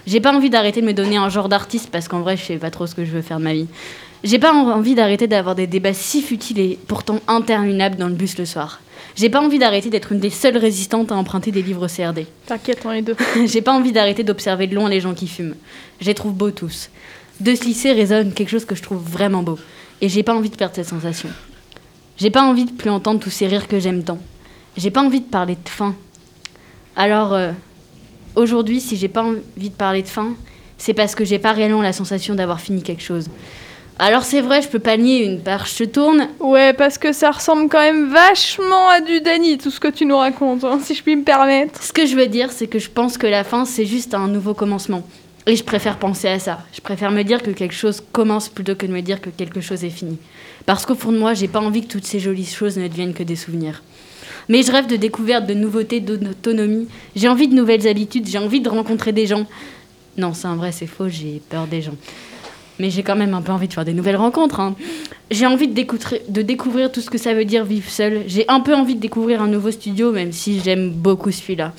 J'ai 0.06 0.20
pas 0.20 0.32
envie 0.32 0.50
d'arrêter 0.50 0.80
de 0.80 0.86
me 0.86 0.92
donner 0.92 1.16
un 1.16 1.28
genre 1.28 1.48
d'artiste 1.48 1.90
parce 1.90 2.08
qu'en 2.08 2.20
vrai 2.20 2.36
je 2.36 2.44
sais 2.44 2.56
pas 2.56 2.70
trop 2.70 2.86
ce 2.86 2.94
que 2.94 3.04
je 3.04 3.10
veux 3.10 3.22
faire 3.22 3.38
de 3.38 3.44
ma 3.44 3.52
vie. 3.54 3.66
J'ai 4.24 4.38
pas 4.38 4.52
en- 4.52 4.70
envie 4.70 4.94
d'arrêter 4.94 5.26
d'avoir 5.26 5.54
des 5.54 5.66
débats 5.66 5.92
si 5.92 6.22
futiles 6.22 6.58
et 6.58 6.78
pourtant 6.88 7.20
interminables 7.28 7.96
dans 7.96 8.08
le 8.08 8.14
bus 8.14 8.38
le 8.38 8.44
soir. 8.46 8.80
J'ai 9.14 9.30
pas 9.30 9.40
envie 9.40 9.58
d'arrêter 9.58 9.88
d'être 9.88 10.12
une 10.12 10.20
des 10.20 10.30
seules 10.30 10.56
résistantes 10.58 11.10
à 11.10 11.16
emprunter 11.16 11.50
des 11.50 11.62
livres 11.62 11.86
CRD. 11.88 12.26
T'inquiète, 12.46 12.80
on 12.84 12.92
est 12.92 13.02
deux. 13.02 13.16
J'ai 13.46 13.62
pas 13.62 13.72
envie 13.72 13.92
d'arrêter 13.92 14.24
d'observer 14.24 14.66
de 14.66 14.74
loin 14.74 14.88
les 14.90 15.00
gens 15.00 15.14
qui 15.14 15.26
fument. 15.26 15.54
Je 16.00 16.06
les 16.06 16.14
trouve 16.14 16.34
beaux 16.34 16.50
tous. 16.50 16.90
De 17.40 17.54
ce 17.54 17.64
lycée 17.64 17.92
résonne 17.92 18.32
quelque 18.32 18.50
chose 18.50 18.64
que 18.64 18.74
je 18.74 18.82
trouve 18.82 19.02
vraiment 19.02 19.42
beau. 19.42 19.58
Et 20.02 20.08
j'ai 20.10 20.22
pas 20.22 20.34
envie 20.34 20.50
de 20.50 20.56
perdre 20.56 20.74
cette 20.74 20.88
sensation. 20.88 21.28
J'ai 22.16 22.30
pas 22.30 22.42
envie 22.42 22.64
de 22.64 22.72
plus 22.72 22.90
entendre 22.90 23.20
tous 23.20 23.30
ces 23.30 23.46
rires 23.46 23.68
que 23.68 23.78
j'aime 23.78 24.02
tant. 24.02 24.18
J'ai 24.76 24.90
pas 24.90 25.02
envie 25.02 25.20
de 25.20 25.26
parler 25.26 25.54
de 25.54 25.68
faim. 25.68 25.94
Alors, 26.96 27.34
euh, 27.34 27.52
aujourd'hui, 28.34 28.80
si 28.80 28.96
j'ai 28.96 29.08
pas 29.08 29.22
envie 29.22 29.70
de 29.70 29.74
parler 29.74 30.02
de 30.02 30.08
faim, 30.08 30.34
c'est 30.78 30.94
parce 30.94 31.14
que 31.14 31.24
j'ai 31.24 31.38
pas 31.38 31.52
réellement 31.52 31.82
la 31.82 31.92
sensation 31.92 32.34
d'avoir 32.34 32.60
fini 32.60 32.82
quelque 32.82 33.02
chose. 33.02 33.28
Alors 33.98 34.24
c'est 34.24 34.42
vrai, 34.42 34.60
je 34.60 34.68
peux 34.68 34.78
pas 34.78 34.98
nier 34.98 35.24
une 35.24 35.40
page 35.40 35.70
se 35.72 35.84
tourne, 35.84 36.28
Ouais, 36.38 36.74
parce 36.74 36.98
que 36.98 37.12
ça 37.12 37.30
ressemble 37.30 37.70
quand 37.70 37.80
même 37.80 38.10
vachement 38.10 38.90
à 38.90 39.00
du 39.00 39.22
Danny, 39.22 39.56
tout 39.56 39.70
ce 39.70 39.80
que 39.80 39.88
tu 39.88 40.04
nous 40.04 40.18
racontes, 40.18 40.64
hein, 40.64 40.78
si 40.82 40.94
je 40.94 41.02
puis 41.02 41.16
me 41.16 41.24
permettre. 41.24 41.82
Ce 41.82 41.94
que 41.94 42.04
je 42.04 42.14
veux 42.14 42.26
dire, 42.26 42.52
c'est 42.52 42.66
que 42.66 42.78
je 42.78 42.90
pense 42.90 43.16
que 43.16 43.26
la 43.26 43.42
fin, 43.42 43.64
c'est 43.64 43.86
juste 43.86 44.12
un 44.12 44.28
nouveau 44.28 44.52
commencement. 44.52 45.02
Et 45.48 45.54
je 45.54 45.62
préfère 45.62 45.98
penser 45.98 46.26
à 46.28 46.38
ça. 46.40 46.58
Je 46.72 46.80
préfère 46.80 47.12
me 47.12 47.22
dire 47.22 47.40
que 47.42 47.50
quelque 47.52 47.74
chose 47.74 48.02
commence 48.12 48.48
plutôt 48.48 48.74
que 48.74 48.84
de 48.86 48.92
me 48.92 49.00
dire 49.00 49.20
que 49.20 49.30
quelque 49.30 49.60
chose 49.60 49.84
est 49.84 49.90
fini. 49.90 50.18
Parce 50.66 50.84
qu'au 50.84 50.96
fond 50.96 51.12
de 51.12 51.18
moi, 51.18 51.34
j'ai 51.34 51.46
pas 51.46 51.60
envie 51.60 51.82
que 51.86 51.92
toutes 51.92 52.04
ces 52.04 52.18
jolies 52.18 52.44
choses 52.44 52.76
ne 52.78 52.88
deviennent 52.88 53.14
que 53.14 53.22
des 53.22 53.36
souvenirs. 53.36 53.82
Mais 54.48 54.62
je 54.64 54.72
rêve 54.72 54.88
de 54.88 54.96
découvertes, 54.96 55.46
de 55.46 55.54
nouveautés, 55.54 56.00
d'autonomie. 56.00 56.88
J'ai 57.14 57.28
envie 57.28 57.46
de 57.46 57.54
nouvelles 57.54 57.86
habitudes, 57.86 58.26
j'ai 58.28 58.38
envie 58.38 58.60
de 58.60 58.68
rencontrer 58.68 59.12
des 59.12 59.26
gens. 59.28 59.46
Non, 60.18 60.34
c'est 60.34 60.48
un 60.48 60.56
vrai, 60.56 60.72
c'est 60.72 60.86
faux, 60.86 61.08
j'ai 61.08 61.40
peur 61.48 61.66
des 61.68 61.82
gens. 61.82 61.94
Mais 62.78 62.90
j'ai 62.90 63.02
quand 63.04 63.16
même 63.16 63.32
un 63.34 63.42
peu 63.42 63.52
envie 63.52 63.68
de 63.68 63.72
faire 63.72 63.84
des 63.84 63.94
nouvelles 63.94 64.16
rencontres. 64.16 64.58
hein. 64.60 64.74
J'ai 65.30 65.46
envie 65.46 65.68
de, 65.68 65.74
découvrir- 65.74 66.20
de 66.28 66.42
découvrir 66.42 66.90
tout 66.90 67.00
ce 67.00 67.08
que 67.10 67.18
ça 67.18 67.34
veut 67.34 67.44
dire 67.44 67.64
vivre 67.64 67.88
seul. 67.88 68.24
J'ai 68.26 68.44
un 68.48 68.60
peu 68.60 68.74
envie 68.74 68.96
de 68.96 69.00
découvrir 69.00 69.42
un 69.42 69.48
nouveau 69.48 69.70
studio, 69.70 70.10
même 70.12 70.32
si 70.32 70.60
j'aime 70.60 70.90
beaucoup 70.90 71.30
celui-là. 71.30 71.72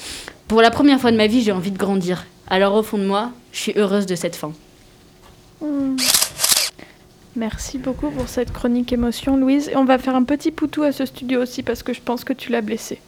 Pour 0.47 0.61
la 0.61 0.71
première 0.71 0.99
fois 1.01 1.11
de 1.11 1.17
ma 1.17 1.27
vie, 1.27 1.41
j'ai 1.43 1.51
envie 1.51 1.71
de 1.71 1.77
grandir. 1.77 2.25
Alors 2.49 2.73
au 2.75 2.83
fond 2.83 2.97
de 2.97 3.05
moi, 3.05 3.31
je 3.51 3.59
suis 3.59 3.73
heureuse 3.75 4.05
de 4.05 4.15
cette 4.15 4.35
fin. 4.35 4.53
Hmm. 5.61 5.95
Merci 7.35 7.77
beaucoup 7.77 8.09
pour 8.09 8.27
cette 8.27 8.51
chronique 8.51 8.91
émotion, 8.93 9.37
Louise. 9.37 9.69
Et 9.69 9.75
on 9.75 9.85
va 9.85 9.97
faire 9.97 10.15
un 10.15 10.23
petit 10.23 10.51
poutou 10.51 10.83
à 10.83 10.91
ce 10.91 11.05
studio 11.05 11.41
aussi 11.41 11.61
parce 11.61 11.83
que 11.83 11.93
je 11.93 12.01
pense 12.01 12.23
que 12.23 12.33
tu 12.33 12.51
l'as 12.51 12.61
blessé. 12.61 12.99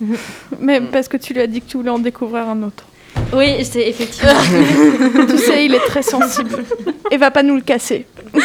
Mais 0.60 0.80
parce 0.80 1.08
que 1.08 1.16
tu 1.16 1.34
lui 1.34 1.40
as 1.40 1.46
dit 1.46 1.60
que 1.60 1.68
tu 1.68 1.76
voulais 1.76 1.90
en 1.90 1.98
découvrir 1.98 2.48
un 2.48 2.62
autre. 2.62 2.84
Oui, 3.32 3.64
c'est 3.64 3.88
effectivement. 3.88 4.32
tu 5.28 5.38
sais, 5.38 5.66
il 5.66 5.74
est 5.74 5.86
très 5.86 6.02
sensible. 6.02 6.64
Et 7.10 7.16
va 7.16 7.30
pas 7.30 7.42
nous 7.42 7.56
le 7.56 7.62
casser. 7.62 8.06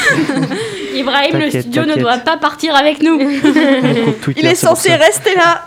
Ibrahim, 0.95 1.37
le 1.37 1.49
studio 1.49 1.85
ne 1.85 1.95
doit 1.95 2.17
pas 2.17 2.37
partir 2.37 2.75
avec 2.75 3.01
nous. 3.01 3.19
Il 4.35 4.45
est 4.45 4.55
censé 4.55 4.95
rester 4.95 5.35
là. 5.35 5.65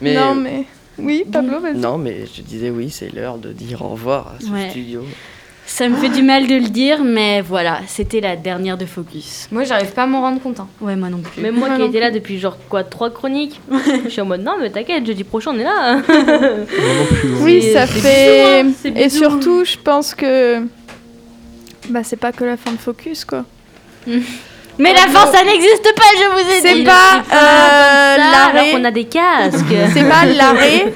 Mais, 0.00 0.14
Non, 0.14 0.34
mais. 0.34 0.64
Oui, 0.98 1.24
Pablo, 1.30 1.60
vas-y. 1.60 1.76
non, 1.78 1.98
mais 1.98 2.26
je 2.34 2.42
disais 2.42 2.70
oui, 2.70 2.90
c'est 2.90 3.12
l'heure 3.14 3.38
de 3.38 3.52
dire 3.52 3.82
au 3.82 3.88
revoir 3.88 4.34
à 4.36 4.44
ce 4.44 4.50
Ouais. 4.50 4.70
studio. 4.70 5.02
Ça 5.64 5.88
me 5.88 5.94
fait 5.96 6.08
du 6.08 6.22
mal 6.22 6.48
de 6.48 6.56
le 6.56 6.68
dire, 6.68 7.02
mais 7.04 7.40
voilà, 7.40 7.80
c'était 7.86 8.20
la 8.20 8.34
dernière 8.36 8.76
de 8.76 8.84
Focus. 8.84 9.48
Moi, 9.52 9.62
j'arrive 9.64 9.92
pas 9.92 10.02
à 10.02 10.06
m'en 10.06 10.20
rendre 10.20 10.40
compte. 10.42 10.58
hein. 10.60 10.66
Ouais, 10.80 10.96
moi 10.96 11.08
non 11.08 11.20
plus. 11.20 11.40
Même 11.40 11.54
moi 11.54 11.68
Moi 11.68 11.76
qui 11.78 11.84
étais 11.84 12.00
là 12.00 12.10
depuis 12.10 12.38
genre 12.38 12.58
quoi, 12.68 12.82
trois 12.84 13.10
chroniques, 13.10 13.60
je 14.04 14.08
suis 14.08 14.20
en 14.20 14.26
mode 14.26 14.42
non, 14.42 14.56
mais 14.60 14.70
t'inquiète, 14.70 15.06
jeudi 15.06 15.22
prochain 15.24 15.52
on 15.54 15.58
est 15.58 15.64
là. 15.64 15.94
Moi 15.96 16.02
non 16.08 17.06
plus. 17.06 17.30
hein. 17.32 17.38
Oui, 17.42 17.62
ça 17.72 17.86
fait. 17.86 18.60
hein, 18.62 18.72
Et 18.96 19.08
surtout, 19.08 19.64
je 19.64 19.76
pense 19.78 20.14
que. 20.14 20.62
Bah, 21.88 22.02
c'est 22.04 22.16
pas 22.16 22.32
que 22.32 22.44
la 22.44 22.56
fin 22.56 22.72
de 22.72 22.76
Focus, 22.78 23.24
quoi. 23.24 23.44
Mais 24.78 24.92
la 24.94 25.06
fin, 25.08 25.26
ça 25.30 25.44
n'existe 25.44 25.92
pas, 25.94 26.02
je 26.18 26.32
vous 26.32 26.50
ai 26.50 26.60
C'est 26.60 26.74
dit. 26.76 26.84
pas 26.84 27.22
Ça, 27.30 27.36
euh, 27.36 28.16
l'arrêt. 28.16 28.70
qu'on 28.72 28.84
a 28.84 28.90
des 28.90 29.04
casques. 29.04 29.64
C'est 29.94 30.08
pas 30.08 30.24
l'arrêt 30.24 30.92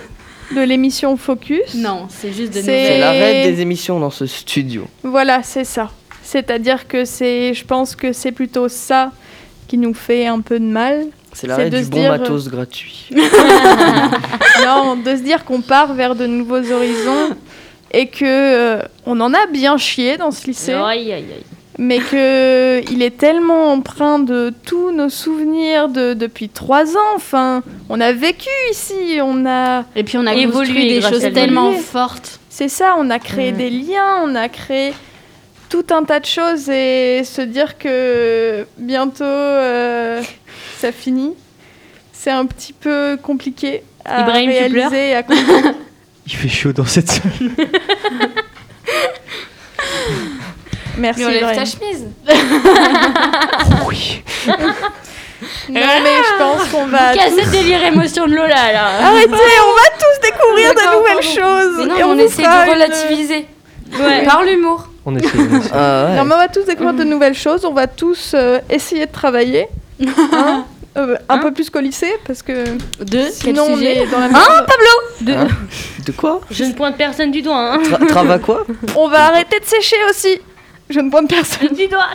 de 0.55 0.61
l'émission 0.63 1.17
Focus. 1.17 1.75
Non, 1.75 2.07
c'est 2.09 2.33
juste 2.33 2.55
de 2.55 2.61
C'est- 2.61 2.87
C'est 2.87 2.99
l'arrêt 2.99 3.51
des 3.51 3.61
émissions 3.61 3.99
dans 3.99 4.11
ce 4.11 4.27
studio. 4.27 4.87
Voilà, 5.03 5.43
c'est 5.43 5.65
ça. 5.65 5.91
C'est-à-dire 6.23 6.87
que 6.89 7.05
c'est. 7.05 7.53
Je 7.55 7.65
pense 7.65 7.97
que 7.97 8.13
c'est 8.13 8.31
plutôt 8.33 8.69
ça 8.69 9.11
qui 9.69 9.77
nous 9.77 9.93
fait 9.95 10.27
un 10.27 10.41
peu 10.41 10.59
de 10.61 10.65
mal. 10.65 11.07
C'est 11.33 11.47
l'arrêt 11.49 11.69
de 11.69 11.79
du 11.79 11.85
se 11.85 11.91
bon 11.91 11.99
dire, 11.99 12.13
euh, 12.13 12.19
matos 12.19 12.49
gratuit. 12.49 13.09
non, 14.65 14.97
de 14.97 15.17
se 15.17 15.23
dire 15.23 15.45
qu'on 15.45 15.61
part 15.61 15.93
vers 15.95 16.15
de 16.15 16.27
nouveaux 16.27 16.71
horizons 16.73 17.37
et 17.93 18.07
que 18.09 18.25
euh, 18.25 18.83
on 19.05 19.21
en 19.21 19.33
a 19.35 19.47
bien 19.47 19.77
chié 19.77 20.17
dans 20.17 20.31
ce 20.31 20.47
lycée. 20.47 20.73
Aïe, 20.73 21.13
aïe, 21.13 21.25
aïe. 21.35 21.45
Mais 21.79 21.99
que 21.99 22.83
il 22.91 23.03
est 23.03 23.17
tellement 23.17 23.73
empreint 23.73 24.19
de 24.19 24.53
tous 24.65 24.93
nos 24.93 25.09
souvenirs 25.09 25.89
de, 25.89 26.15
depuis 26.15 26.49
trois 26.49 26.97
ans. 26.97 27.15
Enfin, 27.15 27.63
on 27.89 28.01
a 28.01 28.13
vécu 28.13 28.49
ici, 28.71 29.19
on 29.23 29.47
a, 29.47 29.85
Et 29.95 30.05
puis 30.05 30.19
on 30.19 30.27
a 30.27 30.35
Évolué 30.35 30.89
des 30.89 31.03
choses 31.03 31.23
tellement 31.33 31.73
fortes. 31.73 32.41
c'est 32.49 32.69
ça, 32.69 32.97
on 32.99 33.11
a 33.11 33.19
créé 33.19 33.53
des 33.53 33.71
liens, 33.71 34.23
on 34.25 34.35
a 34.35 34.49
créé 34.49 34.93
tout 35.69 35.87
un 35.91 36.05
tas 36.05 36.21
de 36.21 36.27
choses 36.27 36.69
et 36.69 37.23
se 37.25 37.43
dire 37.43 37.77
que 37.77 38.67
bientôt 38.79 39.25
euh, 39.25 40.23
ça 40.79 40.93
finit, 40.93 41.35
c'est 42.13 42.31
un 42.31 42.47
petit 42.47 42.73
peu 42.73 43.19
compliqué 43.21 43.83
à 44.05 44.23
Ibrahim, 44.23 44.51
réaliser 44.51 45.11
et 45.11 45.15
à 45.15 45.23
comprendre. 45.23 45.75
Il 46.27 46.35
fait 46.35 46.49
chaud 46.49 46.73
dans 46.73 46.85
cette 46.85 47.09
salle. 47.09 47.51
Merci 50.99 51.21
Mais 51.21 51.27
on 51.27 51.31
lève 51.31 51.55
ta 51.57 51.65
chemise. 51.65 52.07
Oui. 53.87 54.23
Non 55.69 55.75
mais 55.75 56.17
je 56.17 56.39
pense 56.39 56.69
qu'on 56.71 56.87
va 56.87 57.13
Quel 57.13 57.31
ce 57.31 57.51
délire 57.51 57.85
émotion 57.85 58.27
de 58.27 58.35
Lola 58.35 58.73
là 58.73 58.87
Arrêtez, 59.07 59.29
on 59.31 59.35
va 59.35 59.91
tous 59.99 60.21
découvrir 60.23 60.73
de 60.75 60.97
nouvelles 60.97 61.23
choses. 61.23 61.77
Mais 61.79 61.85
non, 61.87 61.97
et 61.99 62.05
on, 62.05 62.15
vous 62.15 62.21
essaie 62.21 62.43
de 62.43 62.47
une- 62.67 62.73
relativiser. 62.73 63.47
Ouais. 64.01 64.25
Par 64.25 64.43
l'humour. 64.45 64.89
On 65.05 65.15
essaie. 65.15 65.29
on 65.39 65.59
essaie. 65.59 65.71
Ah 65.75 66.07
ouais. 66.07 66.17
Non, 66.17 66.25
mais 66.25 66.35
on 66.35 66.39
va 66.39 66.49
tous 66.49 66.65
découvrir 66.65 66.95
de 66.95 67.05
nouvelles 67.05 67.35
choses. 67.35 67.67
On 67.67 67.75
va 67.75 67.87
tous 67.87 68.33
euh, 68.35 68.61
essayer 68.71 69.05
de 69.07 69.13
travailler. 69.13 69.69
Hein 70.33 70.65
Euh, 70.97 71.17
un 71.29 71.37
peu 71.39 71.53
plus 71.53 71.69
qu'au 71.69 71.81
lycée, 71.81 72.15
parce 72.27 72.41
que 72.43 72.65
Deux, 73.05 73.29
sinon 73.31 73.53
quel 73.53 73.61
on 73.61 73.77
sujet 73.77 73.99
est 73.99 74.07
dans 74.07 74.19
la 74.21 74.29
merde. 74.29 74.43
Hein 75.29 75.49
De 76.07 76.13
quoi 76.13 76.41
Je 76.51 76.65
ne 76.65 76.73
pointe 76.73 76.97
personne 76.97 77.31
du 77.31 77.43
doigt. 77.43 77.75
Hein. 77.75 77.79
Tra- 77.83 78.07
Trava 78.07 78.39
quoi 78.39 78.65
On 78.97 79.07
va 79.09 79.27
arrêter 79.27 79.61
de 79.61 79.67
sécher 79.67 79.97
aussi. 80.09 80.41
Je 80.89 81.01
ne 81.01 81.11
pointe 81.11 81.29
personne. 81.29 81.69
du 81.77 81.89
doigt. 81.89 82.11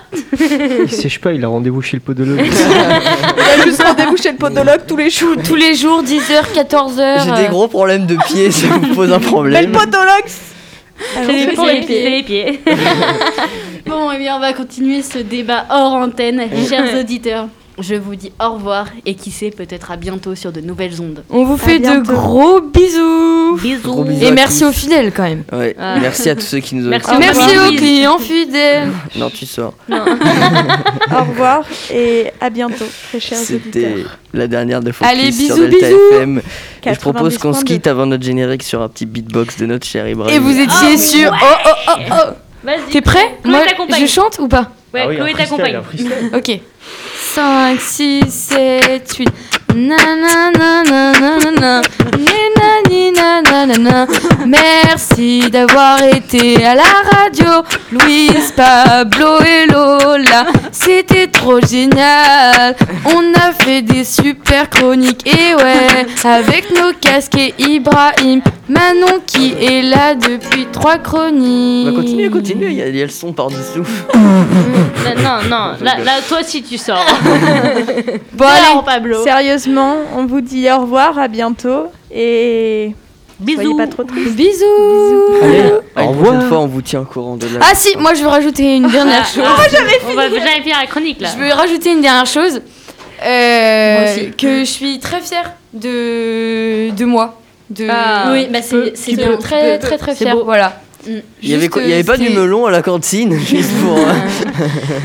Il 0.83 0.89
sèche 0.89 1.19
pas, 1.19 1.33
il 1.33 1.43
a 1.43 1.47
rendez-vous 1.49 1.81
chez 1.81 1.97
le 1.97 2.01
podologue. 2.01 2.39
Il 2.45 3.61
a 3.61 3.65
juste 3.65 3.83
rendez-vous 3.83 4.15
chez 4.17 4.31
le 4.31 4.37
podologue 4.37 4.81
tous 4.87 4.95
les 4.95 5.09
jours. 5.09 5.35
Tous 5.45 5.55
les 5.55 5.75
jours, 5.75 6.01
10h, 6.03 6.53
14h. 6.55 7.23
J'ai 7.35 7.43
des 7.43 7.49
gros 7.49 7.67
problèmes 7.67 8.05
de 8.05 8.15
pied, 8.27 8.49
ça 8.49 8.67
vous 8.67 8.95
pose 8.95 9.11
un 9.11 9.17
Mais 9.19 9.23
le 9.25 9.27
problème. 9.29 9.71
podologue 9.73 10.23
C'est 10.25 11.25
les, 11.33 11.47
pour 11.53 11.65
c'est 11.65 11.73
les 11.73 11.79
les 11.81 12.23
pieds. 12.23 12.23
pieds. 12.23 12.61
Bon, 13.85 14.09
eh 14.13 14.17
bien, 14.19 14.37
on 14.37 14.39
va 14.39 14.53
continuer 14.53 15.01
ce 15.01 15.17
débat 15.19 15.65
hors 15.69 15.93
antenne. 15.95 16.41
Chers 16.69 16.97
auditeurs, 16.97 17.47
je 17.79 17.95
vous 17.95 18.15
dis 18.15 18.31
au 18.43 18.53
revoir 18.53 18.87
et 19.05 19.15
qui 19.15 19.31
sait, 19.31 19.49
peut-être 19.49 19.91
à 19.91 19.97
bientôt 19.97 20.35
sur 20.35 20.51
de 20.51 20.61
nouvelles 20.61 21.01
ondes. 21.01 21.23
On 21.29 21.43
vous 21.45 21.57
fait 21.57 21.79
de 21.79 21.99
gros 22.05 22.61
bisous. 22.61 23.57
Gros 23.83 24.03
bisous 24.03 24.25
Et 24.25 24.31
merci 24.31 24.59
tous. 24.61 24.65
aux 24.67 24.71
fidèles 24.71 25.11
quand 25.13 25.23
même. 25.23 25.43
Ouais, 25.51 25.75
Ah. 25.79 25.97
merci 26.01 26.29
à 26.29 26.35
tous 26.35 26.41
ceux 26.45 26.59
qui 26.59 26.75
nous 26.75 26.85
ont 26.85 26.89
Merci 26.89 27.11
aux 27.15 27.19
Merci 27.19 27.57
aux 27.57 27.75
clients 27.75 28.19
fidèles. 28.19 28.89
Non, 29.17 29.29
tu 29.29 29.45
sors. 29.45 29.73
Au 29.89 31.23
revoir 31.23 31.63
et 31.93 32.27
à 32.39 32.49
bientôt, 32.49 32.85
très 33.09 33.19
chers 33.19 33.37
C'était 33.37 34.05
la 34.33 34.47
dernière 34.47 34.81
de 34.81 34.91
Focus 34.91 35.11
Allez, 35.11 35.31
sur 35.31 35.55
bisous, 35.55 35.67
Delta 35.67 35.87
bisous. 35.87 35.99
FM. 36.13 36.41
Et 36.85 36.93
je 36.93 36.99
propose 36.99 37.37
qu'on 37.37 37.53
se 37.53 37.61
90.2. 37.61 37.63
quitte 37.65 37.87
avant 37.87 38.05
notre 38.05 38.23
générique 38.23 38.63
sur 38.63 38.81
un 38.81 38.87
petit 38.89 39.05
beatbox 39.05 39.57
de 39.57 39.65
notre 39.65 39.85
cher 39.85 40.07
Ibrahim. 40.07 40.33
Et 40.35 40.39
vous 40.39 40.57
étiez 40.59 40.97
sûr. 40.97 41.31
Oh, 41.33 41.45
oh, 41.65 41.69
oh, 41.87 42.01
oh. 42.11 42.31
Vas-y. 42.63 42.91
T'es 42.91 43.01
prêt 43.01 43.37
Chloé 43.43 43.53
Moi, 43.55 43.65
t'accompagne. 43.67 44.01
je 44.01 44.07
chante 44.11 44.37
ou 44.39 44.47
pas 44.47 44.71
Ouais, 44.93 45.01
Ah 45.03 45.07
oui, 45.09 45.15
Chloé 45.17 45.33
t'accompagne. 45.33 45.79
Ok. 46.35 46.59
5, 47.33 47.79
6, 47.79 48.29
7, 48.29 48.99
8. 49.07 49.25
Merci 54.45 55.49
d'avoir 55.49 56.01
été 56.03 56.65
à 56.65 56.75
la 56.75 56.83
radio. 56.83 57.63
Louise, 57.91 58.53
Pablo 58.55 59.39
et 59.41 59.67
Lola. 59.71 60.45
C'était 60.71 61.27
trop 61.27 61.61
génial. 61.61 62.75
On 63.05 63.33
a 63.39 63.51
fait 63.53 63.81
des 63.81 64.03
super 64.03 64.69
chroniques. 64.69 65.25
Et 65.27 65.55
ouais, 65.55 66.05
avec 66.23 66.71
nos 66.71 66.93
casques 66.99 67.37
et 67.37 67.53
Ibrahim. 67.59 68.41
Manon 68.67 69.19
qui 69.25 69.53
est 69.59 69.81
là 69.81 70.15
depuis 70.15 70.65
trois 70.71 70.97
chroniques. 70.97 71.87
On 71.87 71.91
va 71.91 72.01
continuer, 72.01 72.29
continuer, 72.29 72.67
il 72.67 72.77
y 72.77 72.81
a, 72.81 72.87
il 72.87 72.95
y 72.95 73.01
a 73.01 73.05
le 73.05 73.11
son 73.11 73.33
par-dessous. 73.33 73.85
Non, 75.03 75.15
non, 75.23 75.49
non. 75.49 75.71
Là, 75.81 75.97
là, 76.03 76.11
toi 76.27 76.39
aussi 76.41 76.63
tu 76.63 76.77
sors. 76.77 77.05
Bon, 78.33 78.45
allez. 78.45 78.65
Alors, 78.65 78.83
Pablo. 78.83 79.23
Sérieusement, 79.61 79.97
on 80.15 80.25
vous 80.25 80.41
dit 80.41 80.67
au 80.71 80.79
revoir, 80.81 81.19
à 81.19 81.27
bientôt 81.27 81.91
et 82.11 82.93
soyez 83.43 83.57
Bisous. 83.59 83.77
pas 83.77 83.87
trop 83.87 84.03
tristes. 84.03 84.35
Bisous. 84.35 84.65
Allez, 85.43 85.71
Au 85.95 86.01
une 86.13 86.17
prochaine 86.17 86.41
fois, 86.41 86.59
on 86.61 86.67
vous 86.67 86.81
tient 86.81 87.01
au 87.01 87.05
courant 87.05 87.35
de 87.35 87.45
la. 87.45 87.59
Ah 87.61 87.75
si, 87.75 87.95
moi 87.97 88.15
je 88.15 88.21
veux 88.23 88.27
rajouter 88.27 88.75
une 88.75 88.87
dernière 88.87 89.25
chose. 89.25 89.43
On 89.45 90.13
va 90.15 90.29
jamais 90.29 90.61
finir 90.61 90.77
la 90.81 90.87
chronique 90.87 91.21
là. 91.21 91.29
Je 91.35 91.43
veux 91.43 91.51
rajouter 91.51 91.91
une 91.91 92.01
dernière 92.01 92.25
chose. 92.25 92.61
Euh, 93.23 94.01
Moi 94.01 94.11
aussi. 94.11 94.31
Que 94.31 94.59
je 94.61 94.65
suis 94.65 94.99
très 94.99 95.21
fière 95.21 95.53
de, 95.73 96.89
de 96.89 97.05
moi. 97.05 97.39
De... 97.69 97.85
Ah. 97.87 98.29
Oui, 98.31 98.47
bah 98.51 98.59
c'est 98.63 99.15
beau. 99.15 99.37
très 99.37 99.77
très 99.77 99.97
très 99.99 100.15
C'est 100.15 100.25
fière. 100.25 100.43
Voilà. 100.43 100.81
Il 101.07 101.49
y 101.49 101.53
avait, 101.55 101.69
il 101.77 101.87
y 101.89 101.93
avait 101.93 102.03
pas 102.03 102.17
du 102.17 102.29
melon 102.29 102.65
à 102.65 102.71
la 102.71 102.81
cantine 102.81 103.37
juste 103.39 103.71
pour. 103.81 103.97
euh, 103.97 104.01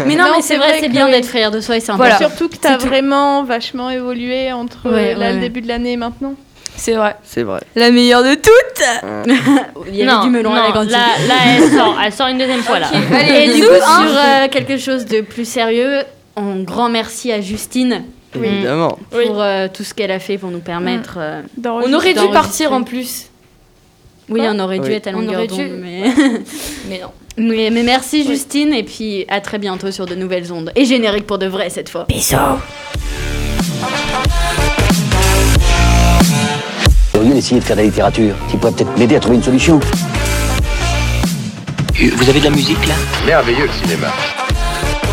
Mais 0.06 0.14
non, 0.16 0.24
Non, 0.24 0.30
mais 0.36 0.42
c'est 0.42 0.56
vrai, 0.56 0.68
vrai 0.68 0.78
c'est 0.80 0.88
bien 0.88 1.08
d'être 1.08 1.26
fier 1.28 1.50
de 1.50 1.60
soi 1.60 1.76
et 1.76 1.80
c'est 1.80 1.92
Voilà. 1.92 2.18
Surtout 2.18 2.48
que 2.48 2.56
t'as 2.56 2.76
vraiment 2.76 3.44
vachement 3.44 3.90
évolué 3.90 4.52
entre 4.52 4.90
Ouais, 4.90 5.14
euh, 5.14 5.18
là, 5.18 5.26
ouais, 5.28 5.32
le 5.34 5.40
début 5.40 5.60
de 5.62 5.68
l'année 5.68 5.92
et 5.92 5.96
maintenant. 5.96 6.34
C'est 6.76 6.92
vrai. 6.92 7.16
C'est 7.24 7.42
vrai. 7.42 7.60
La 7.74 7.90
meilleure 7.90 8.22
de 8.22 8.34
toutes. 8.34 9.24
Il 9.88 9.96
y 9.96 10.02
avait 10.02 10.12
non, 10.12 10.24
du 10.24 10.30
melon 10.30 10.50
non, 10.50 10.56
à 10.56 10.66
la 10.68 10.72
cantine. 10.72 10.90
Là, 10.90 11.06
là, 11.26 11.34
elle 11.56 11.70
sort. 11.70 11.98
Elle 12.04 12.12
sort 12.12 12.26
une 12.28 12.38
deuxième 12.38 12.60
fois 12.62 12.78
là. 12.78 12.88
Allez, 13.14 13.50
Et 13.50 13.54
du 13.54 13.62
coup, 13.62 13.68
hein. 13.82 14.06
sur 14.06 14.16
euh, 14.18 14.48
quelque 14.48 14.76
chose 14.76 15.06
de 15.06 15.22
plus 15.22 15.48
sérieux, 15.48 16.00
un 16.36 16.62
grand 16.62 16.90
merci 16.90 17.32
à 17.32 17.40
Justine 17.40 18.02
Évidemment. 18.34 18.98
pour 19.10 19.40
euh, 19.40 19.68
tout 19.72 19.82
ce 19.84 19.94
qu'elle 19.94 20.10
a 20.10 20.18
fait 20.18 20.36
pour 20.36 20.50
nous 20.50 20.58
permettre. 20.60 21.14
euh, 21.18 21.40
On 21.64 21.90
aurait 21.94 22.12
dû 22.12 22.28
partir 22.30 22.74
en 22.74 22.82
plus. 22.82 23.28
Oui, 24.28 24.40
on 24.44 24.58
aurait 24.58 24.78
dû 24.80 24.88
Oui. 24.88 24.94
être 24.94 25.06
à 25.08 25.10
On 25.10 25.20
longueur 25.20 25.34
aurait 25.36 25.46
d'onde, 25.46 25.58
dû. 25.58 25.68
mais... 25.82 26.02
Mais 26.88 27.00
non. 27.00 27.08
mais... 27.36 27.70
mais 27.70 27.82
merci 27.82 28.24
Justine, 28.26 28.72
et 28.72 28.82
puis 28.82 29.24
à 29.28 29.40
très 29.40 29.58
bientôt 29.58 29.90
sur 29.90 30.06
de 30.06 30.14
nouvelles 30.14 30.52
ondes. 30.52 30.72
Et 30.74 30.84
générique 30.84 31.26
pour 31.26 31.38
de 31.38 31.46
vrai 31.46 31.70
cette 31.70 31.88
fois. 31.88 32.06
Au 37.14 37.20
lieu 37.22 37.32
d'essayer 37.34 37.60
de 37.60 37.64
faire 37.64 37.76
de 37.76 37.80
la 37.82 37.86
littérature, 37.86 38.34
tu 38.50 38.56
pourrais 38.56 38.72
peut-être 38.72 38.96
m'aider 38.98 39.16
à 39.16 39.20
trouver 39.20 39.36
une 39.36 39.42
solution. 39.42 39.80
Vous 41.94 42.28
avez 42.28 42.40
de 42.40 42.44
la 42.44 42.50
musique 42.50 42.86
là? 42.86 42.94
Merveilleux 43.26 43.66
le 43.66 43.72
cinéma. 43.88 44.08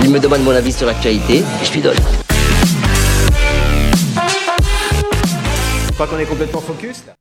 Il 0.02 0.10
me 0.10 0.20
demande 0.20 0.44
mon 0.44 0.52
avis 0.52 0.74
sur 0.74 0.86
l'actualité 0.86 1.38
et 1.38 1.66
je 1.66 1.72
lui 1.72 1.82
donne. 1.82 1.96
Je 5.88 5.92
crois 5.94 6.08
qu'on 6.08 6.20
est 6.20 6.26
complètement 6.26 6.60
focus 6.62 7.04
là. 7.08 7.14